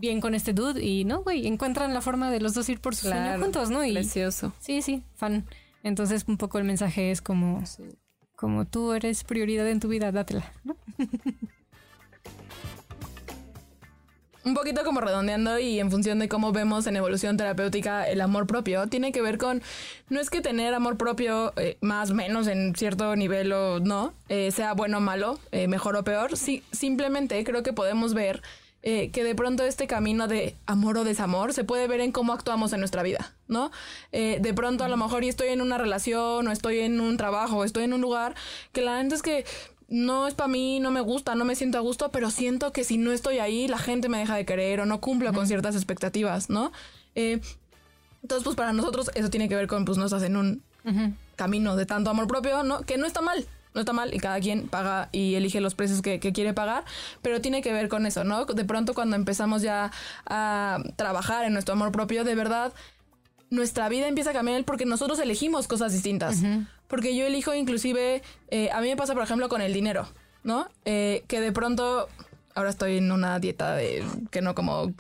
[0.05, 2.95] bien con este dude y no, güey, encuentran la forma de los dos ir por
[2.95, 3.85] su sueño Claro, juntos, ¿no?
[3.85, 4.53] Y Precioso.
[4.61, 5.45] sí, sí, fan.
[5.83, 7.63] Entonces un poco el mensaje es como
[8.37, 10.77] como tú eres prioridad en tu vida, dátela, ¿no?
[14.45, 18.47] un poquito como redondeando y en función de cómo vemos en evolución terapéutica el amor
[18.47, 19.63] propio, tiene que ver con,
[20.11, 24.13] no es que tener amor propio eh, más o menos en cierto nivel o no,
[24.29, 28.43] eh, sea bueno o malo, eh, mejor o peor, sí, simplemente creo que podemos ver
[28.87, 32.35] eh, que de pronto este camino de amor o desamor se puede ver en cómo
[32.35, 33.71] actuamos en nuestra vida, ¿no?
[34.13, 37.17] Eh, de pronto a lo mejor y estoy en una relación o estoy en un
[37.17, 38.35] trabajo o estoy en un lugar
[38.73, 39.47] que la gente es que
[39.89, 42.85] no es para mí, no me gusta, no me siento a gusto, pero siento que
[42.85, 45.77] si no estoy ahí, la gente me deja de querer o no cumplo con ciertas
[45.77, 46.71] expectativas, ¿no?
[47.15, 47.41] Eh,
[48.21, 50.63] entonces, pues para nosotros eso tiene que ver con, pues no estás en un
[51.37, 52.83] camino de tanto amor propio, ¿no?
[52.83, 56.01] Que no está mal, no está mal y cada quien paga y elige los precios
[56.01, 56.85] que, que quiere pagar,
[57.23, 58.45] pero tiene que ver con eso, ¿no?
[58.45, 59.91] De pronto cuando empezamos ya
[60.27, 62.73] a trabajar en nuestro amor propio, de verdad,
[63.51, 66.43] nuestra vida empieza a cambiar porque nosotros elegimos cosas distintas.
[66.89, 70.07] Porque yo elijo inclusive, eh, a mí me pasa por ejemplo con el dinero,
[70.43, 70.69] ¿no?
[70.85, 72.09] Eh, que de pronto,
[72.55, 74.93] ahora estoy en una dieta de que no como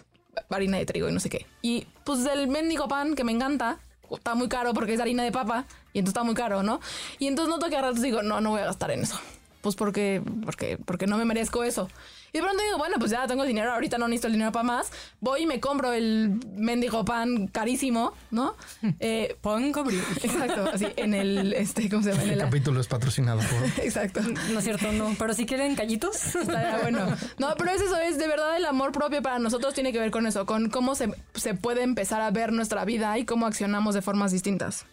[0.48, 1.46] harina de trigo y no sé qué.
[1.62, 3.78] Y pues el mendigo pan que me encanta,
[4.10, 6.80] está muy caro porque es harina de papa y entonces está muy caro, ¿no?
[7.18, 9.18] Y entonces noto que a ratos digo, no, no voy a gastar en eso.
[9.60, 11.88] Pues porque, porque, porque no me merezco eso.
[12.34, 14.64] Y de pronto digo, bueno, pues ya tengo dinero, ahorita no necesito el dinero para
[14.64, 14.90] más.
[15.20, 18.56] Voy y me compro el mendigo pan carísimo, ¿no?
[18.98, 20.02] Eh, Pon cobrir.
[20.22, 22.24] exacto, así en el, este, ¿cómo se llama?
[22.24, 23.84] En El el, capítulo es patrocinado por...
[23.84, 24.20] exacto.
[24.52, 25.14] No es cierto, no.
[25.16, 26.16] Pero si quieren callitos.
[26.34, 27.06] Estaría bueno.
[27.38, 30.10] No, pero es eso, es de verdad el amor propio para nosotros tiene que ver
[30.10, 33.94] con eso, con cómo se, se puede empezar a ver nuestra vida y cómo accionamos
[33.94, 34.86] de formas distintas.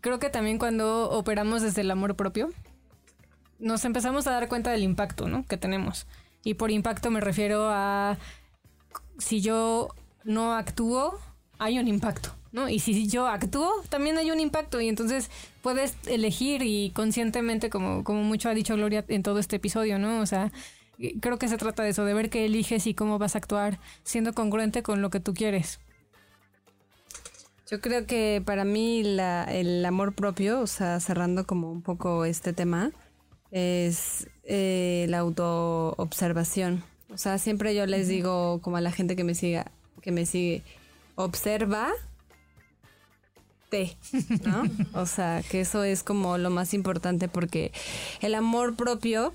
[0.00, 2.50] Creo que también cuando operamos desde el amor propio,
[3.58, 5.44] nos empezamos a dar cuenta del impacto, ¿no?
[5.46, 6.06] Que tenemos.
[6.44, 8.18] Y por impacto me refiero a
[9.18, 9.88] si yo
[10.24, 11.18] no actúo,
[11.58, 12.68] hay un impacto, ¿no?
[12.68, 14.80] Y si yo actúo, también hay un impacto.
[14.80, 15.30] Y entonces
[15.62, 20.20] puedes elegir y conscientemente, como, como mucho ha dicho Gloria en todo este episodio, ¿no?
[20.20, 20.52] O sea,
[21.20, 23.78] creo que se trata de eso, de ver qué eliges y cómo vas a actuar,
[24.02, 25.80] siendo congruente con lo que tú quieres.
[27.70, 32.24] Yo creo que para mí la- el amor propio, o sea, cerrando como un poco
[32.26, 32.92] este tema,
[33.50, 36.84] es eh, la autoobservación.
[37.12, 39.70] O sea, siempre yo les digo como a la gente que me siga,
[40.02, 40.62] que me sigue,
[41.14, 41.92] observa
[43.70, 43.96] te,
[44.44, 44.64] ¿no?
[45.00, 47.72] O sea, que eso es como lo más importante porque
[48.20, 49.32] el amor propio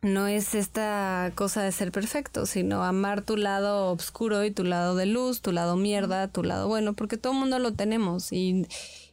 [0.00, 4.94] no es esta cosa de ser perfecto, sino amar tu lado oscuro y tu lado
[4.94, 8.66] de luz, tu lado mierda, tu lado bueno, porque todo el mundo lo tenemos y,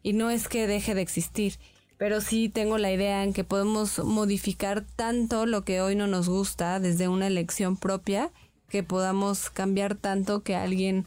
[0.03, 1.57] y no es que deje de existir.
[1.97, 6.27] Pero sí tengo la idea en que podemos modificar tanto lo que hoy no nos
[6.27, 8.31] gusta desde una elección propia,
[8.69, 11.05] que podamos cambiar tanto que alguien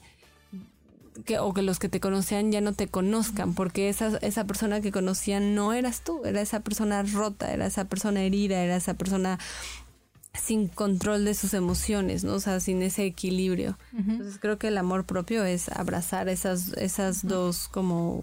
[1.24, 4.80] que, o que los que te conocían ya no te conozcan, porque esa, esa persona
[4.80, 8.94] que conocían no eras tú, era esa persona rota, era esa persona herida, era esa
[8.94, 9.38] persona
[10.34, 12.34] sin control de sus emociones, ¿no?
[12.34, 13.76] O sea, sin ese equilibrio.
[13.96, 18.22] Entonces creo que el amor propio es abrazar esas, esas dos como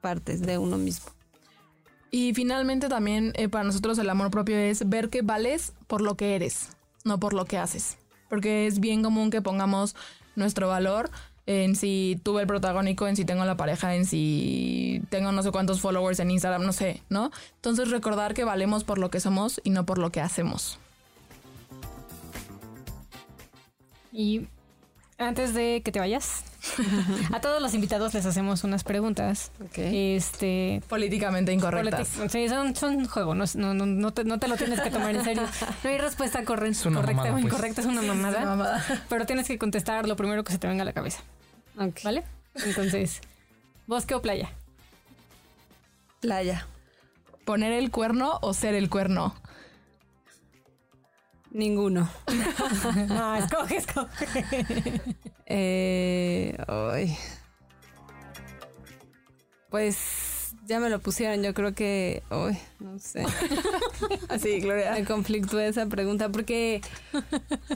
[0.00, 1.15] partes de uno mismo.
[2.16, 6.16] Y finalmente también eh, para nosotros el amor propio es ver que vales por lo
[6.16, 6.70] que eres,
[7.04, 7.98] no por lo que haces.
[8.30, 9.94] Porque es bien común que pongamos
[10.34, 11.10] nuestro valor
[11.44, 15.50] en si tuve el protagónico, en si tengo la pareja, en si tengo no sé
[15.50, 17.30] cuántos followers en Instagram, no sé, ¿no?
[17.56, 20.78] Entonces recordar que valemos por lo que somos y no por lo que hacemos.
[24.10, 24.46] Y
[25.18, 26.44] antes de que te vayas,
[27.32, 29.50] a todos los invitados les hacemos unas preguntas.
[29.76, 30.82] Este.
[30.88, 32.16] Políticamente incorrectas.
[32.18, 34.90] politi- Sí, son, son juego, no, no, no, no te, no te lo tienes que
[34.90, 35.42] tomar en serio.
[35.84, 37.44] No hay respuesta correcta mamada, o pues.
[37.44, 38.38] incorrecta, es una mamada.
[38.38, 38.84] Una mamada.
[39.08, 41.20] Pero tienes que contestar lo primero que se te venga a la cabeza.
[41.78, 42.00] Ok.
[42.04, 42.24] ¿Vale?
[42.64, 43.20] Entonces,
[43.86, 44.50] ¿bosque o playa?
[46.20, 46.66] Playa.
[47.44, 49.34] ¿Poner el cuerno o ser el cuerno?
[51.56, 52.06] Ninguno.
[53.10, 55.00] Ah, escoge, escoge.
[55.46, 57.16] Eh, ay.
[59.70, 61.42] Pues ya me lo pusieron.
[61.42, 62.22] Yo creo que.
[62.28, 63.24] Ay, no sé.
[64.28, 64.92] Así, Gloria.
[64.92, 66.82] Me conflictúa esa pregunta porque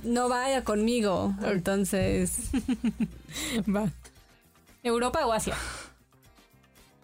[0.03, 1.35] no vaya conmigo.
[1.43, 2.51] Entonces,
[3.75, 3.91] Va.
[4.83, 5.57] ¿Europa o Asia?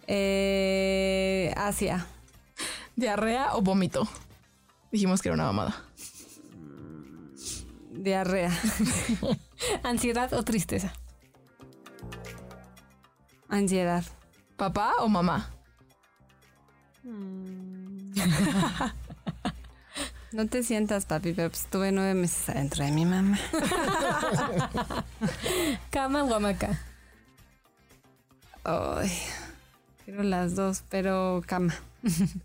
[0.07, 2.07] eh, Asia.
[2.97, 4.07] ¿Diarrea o vómito?
[4.93, 5.86] Dijimos que era una mamada.
[8.07, 8.53] Diarrea.
[9.83, 10.93] ¿Ansiedad o tristeza?
[13.49, 14.05] Ansiedad.
[14.57, 15.51] ¿Papá o mamá?
[20.33, 23.39] No te sientas, papi, pero pues, estuve nueve meses adentro de mi mamá.
[25.91, 26.79] ¿Cama o hamaca?
[28.65, 29.11] Ay,
[30.05, 31.75] quiero las dos, pero cama.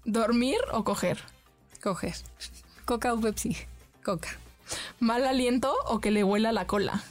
[0.05, 1.19] ¿Dormir o coger?
[1.83, 2.15] Coger.
[2.85, 3.57] ¿Coca o Pepsi?
[4.05, 4.29] Coca.
[4.99, 7.03] ¿Mal aliento o que le huela la cola?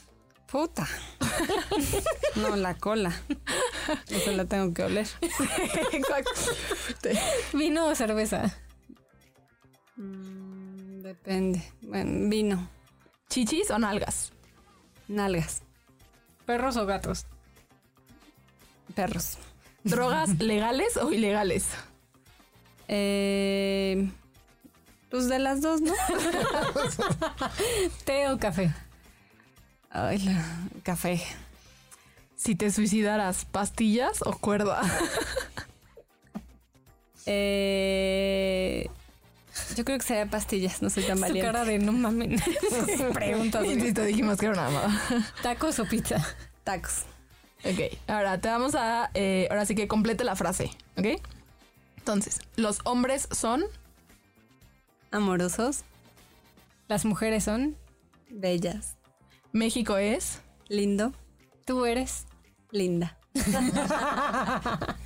[0.50, 0.86] Puta.
[2.36, 3.12] No, la cola.
[4.08, 5.06] Eso la tengo que oler.
[7.52, 8.56] ¿Vino o cerveza?
[9.96, 11.62] Mm, Depende.
[11.82, 12.68] Bueno, vino.
[13.28, 14.32] ¿Chichis o nalgas?
[15.08, 15.62] Nalgas.
[16.46, 17.26] ¿Perros o gatos?
[18.94, 19.38] Perros.
[19.84, 21.68] ¿Drogas legales o ilegales?
[22.88, 24.10] Eh,
[25.10, 25.92] pues de las dos, ¿no?
[28.04, 28.72] ¿Té o café?
[29.90, 30.44] Ay, la-
[30.82, 31.22] café.
[32.36, 34.80] Si te suicidaras, ¿pastillas o cuerda?
[37.26, 38.88] Eh,
[39.76, 41.46] yo creo que sería pastillas, no soy tan Su valiente.
[41.52, 42.40] cara de no mames.
[43.12, 43.64] Preguntas.
[43.66, 45.00] Insisto, dijimos que era una mamada.
[45.42, 46.24] ¿Tacos o pizza?
[46.64, 47.02] Tacos.
[47.64, 49.10] Ok, ahora te vamos a...
[49.12, 51.20] eh, ahora sí que complete la frase, ¿ok?
[51.98, 53.64] Entonces, los hombres son...
[55.10, 55.84] Amorosos.
[56.88, 57.76] Las mujeres son.
[58.30, 58.96] Bellas.
[59.52, 60.40] México es...
[60.68, 61.12] Lindo.
[61.64, 62.26] Tú eres.
[62.70, 63.18] Linda.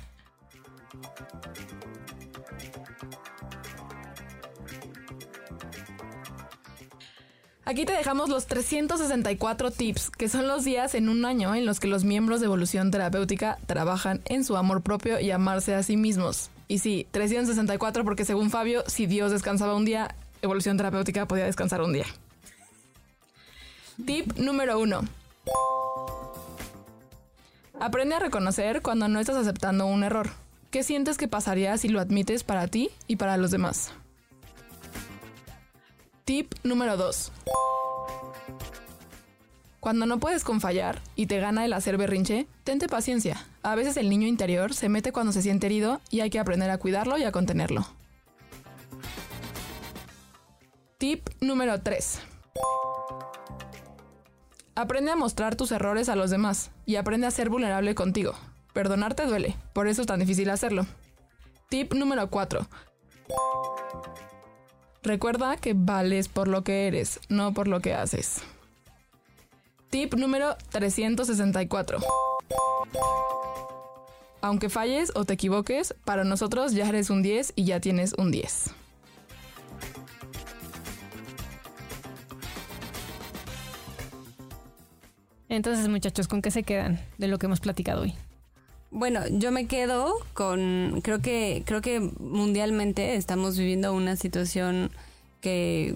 [7.67, 11.79] Aquí te dejamos los 364 tips, que son los días en un año en los
[11.79, 15.97] que los miembros de Evolución Terapéutica trabajan en su amor propio y amarse a sí
[15.97, 16.51] mismos.
[16.67, 21.81] Y sí, 364 porque según Fabio, si Dios descansaba un día, Evolución Terapéutica podía descansar
[21.81, 22.05] un día.
[24.05, 25.01] Tip número uno.
[27.79, 30.29] Aprende a reconocer cuando no estás aceptando un error.
[30.71, 33.91] ¿Qué sientes que pasaría si lo admites para ti y para los demás?
[36.25, 37.31] Tip número 2.
[39.85, 43.45] Cuando no puedes con fallar y te gana el hacer berrinche, tente paciencia.
[43.61, 46.71] A veces el niño interior se mete cuando se siente herido y hay que aprender
[46.71, 47.85] a cuidarlo y a contenerlo.
[50.97, 52.19] Tip número 3.
[54.73, 58.33] Aprende a mostrar tus errores a los demás y aprende a ser vulnerable contigo.
[58.73, 60.87] Perdonarte duele, por eso es tan difícil hacerlo.
[61.69, 62.65] Tip número 4.
[65.03, 68.41] Recuerda que vales por lo que eres, no por lo que haces.
[69.89, 71.99] Tip número 364.
[74.41, 78.31] Aunque falles o te equivoques, para nosotros ya eres un 10 y ya tienes un
[78.31, 78.71] 10.
[85.49, 88.13] Entonces, muchachos, ¿con qué se quedan de lo que hemos platicado hoy?
[88.91, 94.91] Bueno, yo me quedo con, creo que, creo que mundialmente estamos viviendo una situación
[95.41, 95.95] que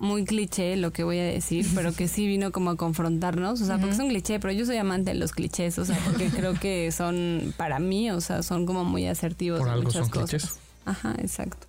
[0.00, 3.64] muy cliché lo que voy a decir, pero que sí vino como a confrontarnos, o
[3.66, 6.28] sea, porque es un cliché, pero yo soy amante de los clichés, o sea, porque
[6.36, 10.10] creo que son para mí, o sea, son como muy asertivos Por algo muchas son
[10.10, 10.30] cosas.
[10.30, 10.58] clichés.
[10.86, 11.66] Ajá, exacto.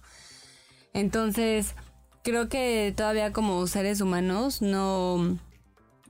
[0.93, 1.75] Entonces,
[2.23, 5.37] creo que todavía como seres humanos no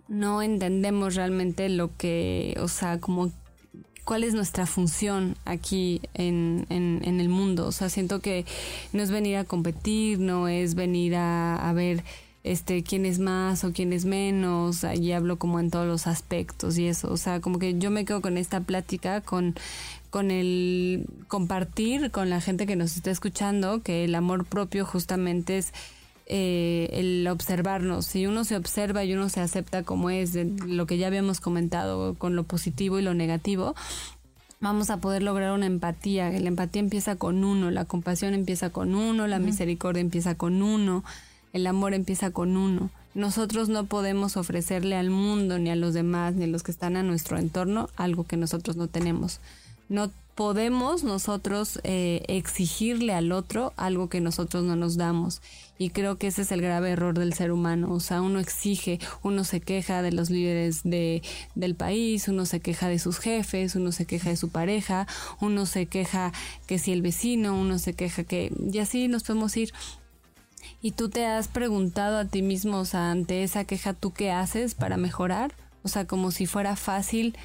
[0.08, 3.32] no entendemos realmente lo que, o sea, como
[4.06, 7.68] cuál es nuestra función aquí en, en, el mundo.
[7.68, 8.46] O sea, siento que
[8.94, 12.04] no es venir a competir, no es venir a, a ver
[12.44, 16.78] este quién es más o quién es menos, allí hablo como en todos los aspectos
[16.78, 19.56] y eso, o sea, como que yo me quedo con esta plática, con,
[20.10, 25.60] con el compartir con la gente que nos está escuchando, que el amor propio justamente
[25.60, 25.72] es
[26.26, 28.06] eh, el observarnos.
[28.06, 31.40] Si uno se observa y uno se acepta como es, de lo que ya habíamos
[31.40, 33.76] comentado, con lo positivo y lo negativo,
[34.60, 36.30] vamos a poder lograr una empatía.
[36.32, 41.04] La empatía empieza con uno, la compasión empieza con uno, la misericordia empieza con uno,
[41.52, 42.90] el amor empieza con uno.
[43.14, 46.96] Nosotros no podemos ofrecerle al mundo, ni a los demás, ni a los que están
[46.96, 49.42] a nuestro entorno, algo que nosotros no tenemos.
[49.90, 55.42] No podemos nosotros eh, exigirle al otro algo que nosotros no nos damos.
[55.78, 57.92] Y creo que ese es el grave error del ser humano.
[57.92, 61.22] O sea, uno exige, uno se queja de los líderes de,
[61.56, 65.08] del país, uno se queja de sus jefes, uno se queja de su pareja,
[65.40, 66.32] uno se queja
[66.68, 68.54] que si el vecino, uno se queja que...
[68.72, 69.74] Y así nos podemos ir.
[70.82, 74.32] ¿Y tú te has preguntado a ti mismo, o sea, ante esa queja, ¿tú qué
[74.32, 75.54] haces para mejorar?
[75.84, 77.36] O sea, como si fuera fácil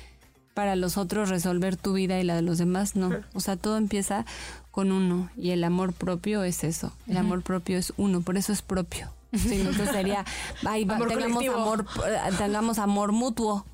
[0.57, 3.11] para los otros resolver tu vida y la de los demás, no.
[3.35, 4.25] O sea, todo empieza
[4.71, 6.95] con uno y el amor propio es eso.
[7.07, 9.13] El amor propio es uno, por eso es propio.
[9.35, 10.25] Sí, entonces sería,
[10.65, 11.61] ay, va- Amor tengamos colectivo.
[11.61, 13.67] amor, eh, tengamos amor mutuo.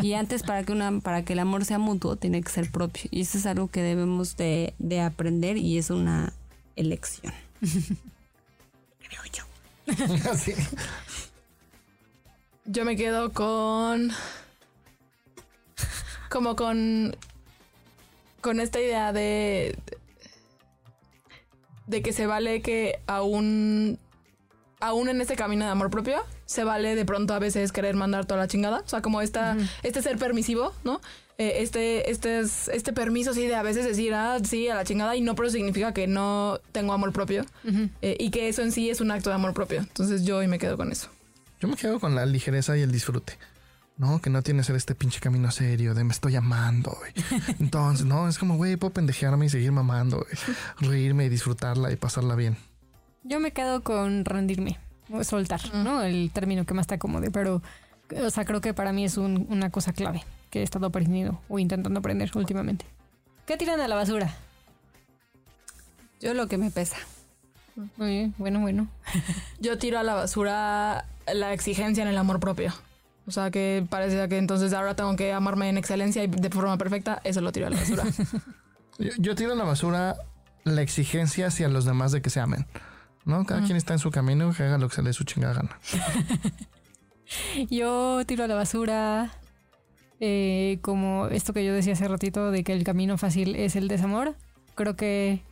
[0.00, 3.02] y antes para que una, para que el amor sea mutuo tiene que ser propio.
[3.10, 6.32] Y eso es algo que debemos de, de aprender y es una
[6.76, 7.32] elección.
[7.60, 10.30] Creo yo.
[10.30, 10.52] Así.
[12.66, 14.12] Yo me quedo con.
[16.28, 17.16] Como con.
[18.40, 19.76] Con esta idea de.
[21.86, 23.98] De que se vale que aún.
[24.80, 28.26] Aún en este camino de amor propio, se vale de pronto a veces querer mandar
[28.26, 28.78] toda la chingada.
[28.78, 31.00] O sea, como esta, este ser permisivo, ¿no?
[31.36, 34.84] Eh, este, este, es- este permiso, sí, de a veces decir, ah, sí, a la
[34.84, 37.44] chingada, y no, pero significa que no tengo amor propio.
[38.02, 39.80] Eh, y que eso en sí es un acto de amor propio.
[39.80, 41.08] Entonces yo hoy me quedo con eso.
[41.60, 43.36] Yo me quedo con la ligereza y el disfrute.
[43.98, 46.96] No, que no tiene que ser este pinche camino serio de me estoy amando.
[46.98, 47.12] güey.
[47.58, 50.90] Entonces, no, es como, güey, puedo pendejearme y seguir mamando, güey.
[50.92, 52.56] reírme y disfrutarla y pasarla bien.
[53.24, 54.78] Yo me quedo con rendirme,
[55.10, 56.02] o soltar, ¿no?
[56.02, 57.60] El término que más te acomode, pero,
[58.24, 61.40] o sea, creo que para mí es un- una cosa clave que he estado aprendiendo
[61.48, 62.86] o intentando aprender últimamente.
[63.46, 64.32] ¿Qué tiran a la basura?
[66.20, 66.96] Yo lo que me pesa.
[67.96, 68.88] Muy bien, bueno, bueno.
[69.60, 72.72] Yo tiro a la basura la exigencia en el amor propio.
[73.28, 76.78] O sea, que parece que entonces ahora tengo que amarme en excelencia y de forma
[76.78, 77.20] perfecta.
[77.24, 78.04] Eso lo tiro a la basura.
[78.98, 80.16] Yo, yo tiro a la basura
[80.64, 82.66] la exigencia hacia los demás de que se amen.
[83.24, 83.46] ¿No?
[83.46, 85.54] Cada quien está en su camino, que haga lo que se le dé su chingada
[85.54, 85.78] gana.
[87.70, 89.30] Yo tiro a la basura
[90.18, 93.86] eh, como esto que yo decía hace ratito de que el camino fácil es el
[93.86, 94.34] desamor.
[94.74, 95.42] Creo que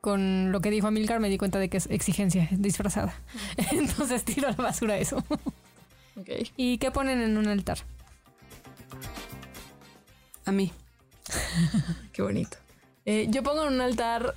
[0.00, 3.14] con lo que dijo Amilcar me di cuenta de que es exigencia disfrazada.
[3.72, 5.22] Entonces tiro a la basura eso.
[6.16, 6.28] Ok.
[6.56, 7.78] ¿Y qué ponen en un altar?
[10.44, 10.72] A mí.
[12.12, 12.56] Qué bonito.
[13.06, 14.34] Eh, yo pongo en un altar,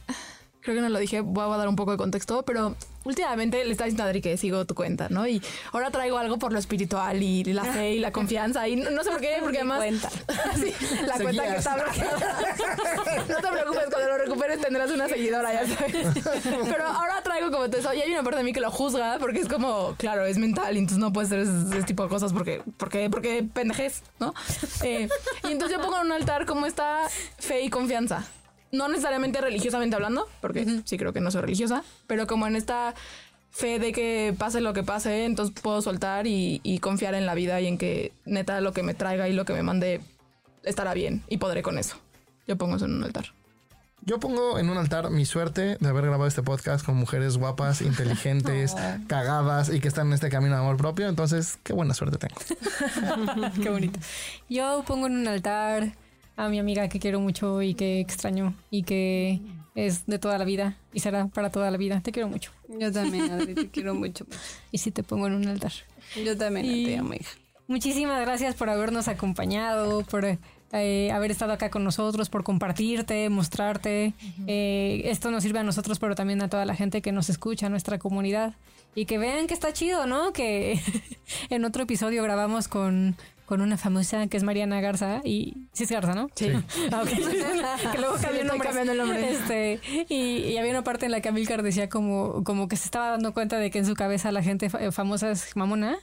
[0.62, 3.72] creo que no lo dije, voy a dar un poco de contexto, pero últimamente le
[3.72, 5.28] estaba diciendo a Adri que sigo tu cuenta, ¿no?
[5.28, 5.42] Y
[5.72, 8.68] ahora traigo algo por lo espiritual y la fe y la confianza.
[8.68, 9.78] Y no, no sé por qué, porque además.
[9.80, 10.10] cuenta.
[10.54, 10.72] Sí,
[11.06, 12.18] la cuenta que está bloqueada.
[13.28, 16.08] No te preocupes, cuando lo recuperes tendrás una seguidora, ya sabes.
[16.44, 19.40] Pero ahora traigo como te y hay una parte de mí que lo juzga porque
[19.40, 22.34] es como, claro, es mental y entonces no puedes hacer ese, ese tipo de cosas
[22.34, 24.34] porque, porque, porque pendejes, ¿no?
[24.84, 25.10] Eh,
[25.48, 28.26] y entonces yo pongo en un altar como esta fe y confianza.
[28.74, 32.94] No necesariamente religiosamente hablando, porque sí creo que no soy religiosa, pero como en esta
[33.52, 37.36] fe de que pase lo que pase, entonces puedo soltar y, y confiar en la
[37.36, 40.02] vida y en que neta lo que me traiga y lo que me mande
[40.64, 41.98] estará bien y podré con eso.
[42.48, 43.26] Yo pongo eso en un altar.
[44.06, 47.82] Yo pongo en un altar mi suerte de haber grabado este podcast con mujeres guapas,
[47.84, 48.76] inteligentes,
[49.08, 51.08] cagadas y que están en este camino de amor propio.
[51.08, 52.36] Entonces, qué buena suerte tengo.
[53.64, 54.00] Qué bonito.
[54.50, 55.94] Yo pongo en un altar
[56.36, 59.42] a mi amiga que quiero mucho y que extraño y que
[59.76, 62.02] es de toda la vida y será para toda la vida.
[62.02, 62.52] Te quiero mucho.
[62.68, 64.26] Yo también, Adri, te quiero mucho.
[64.72, 65.72] Y sí te pongo en un altar.
[66.24, 67.32] Yo también Y- te amo, hija.
[67.68, 74.14] Muchísimas gracias por habernos acompañado, por eh, haber estado acá con nosotros, por compartirte, mostrarte.
[74.48, 77.68] Eh, esto nos sirve a nosotros, pero también a toda la gente que nos escucha,
[77.68, 78.54] a nuestra comunidad.
[78.96, 80.34] Y que vean que está chido, ¿no?
[80.34, 80.80] Que
[81.50, 83.16] en otro episodio grabamos con,
[83.54, 85.22] con una famosa que es Mariana Garza.
[85.24, 86.28] Y sí es Garza, ¿no?
[86.34, 86.50] Sí.
[86.92, 87.04] Ah,
[87.92, 88.68] que luego cambió el estoy nombre.
[88.68, 89.32] cambiando el nombre.
[89.32, 89.80] Este,
[90.10, 90.16] y,
[90.50, 93.32] y había una parte en la que Amilcar decía como, como que se estaba dando
[93.34, 95.98] cuenta de que en su cabeza la gente fa- famosa es mamona.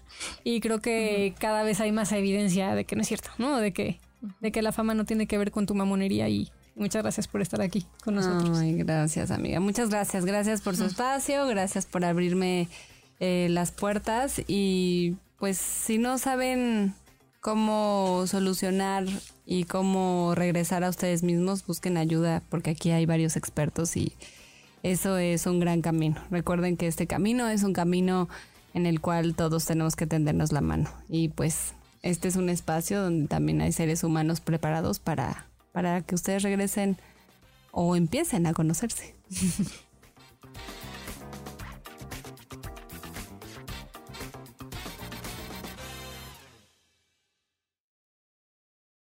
[0.45, 3.59] Y creo que cada vez hay más evidencia de que no es cierto, ¿no?
[3.59, 3.99] De que,
[4.41, 6.29] de que la fama no tiene que ver con tu mamonería.
[6.29, 8.59] Y muchas gracias por estar aquí con nosotros.
[8.59, 9.59] Ay, gracias, amiga.
[9.59, 10.25] Muchas gracias.
[10.25, 11.47] Gracias por su espacio.
[11.49, 12.69] Gracias por abrirme
[13.19, 16.95] eh, las puertas y pues si no saben
[17.41, 19.07] cómo solucionar
[19.47, 24.13] y cómo regresar a ustedes mismos, busquen ayuda porque aquí hay varios expertos y
[24.83, 26.21] eso es un gran camino.
[26.31, 28.29] Recuerden que este camino es un camino
[28.75, 33.03] en el cual todos tenemos que tendernos la mano y pues este es un espacio
[33.03, 36.99] donde también hay seres humanos preparados para, para que ustedes regresen
[37.73, 39.15] o empiecen a conocerse.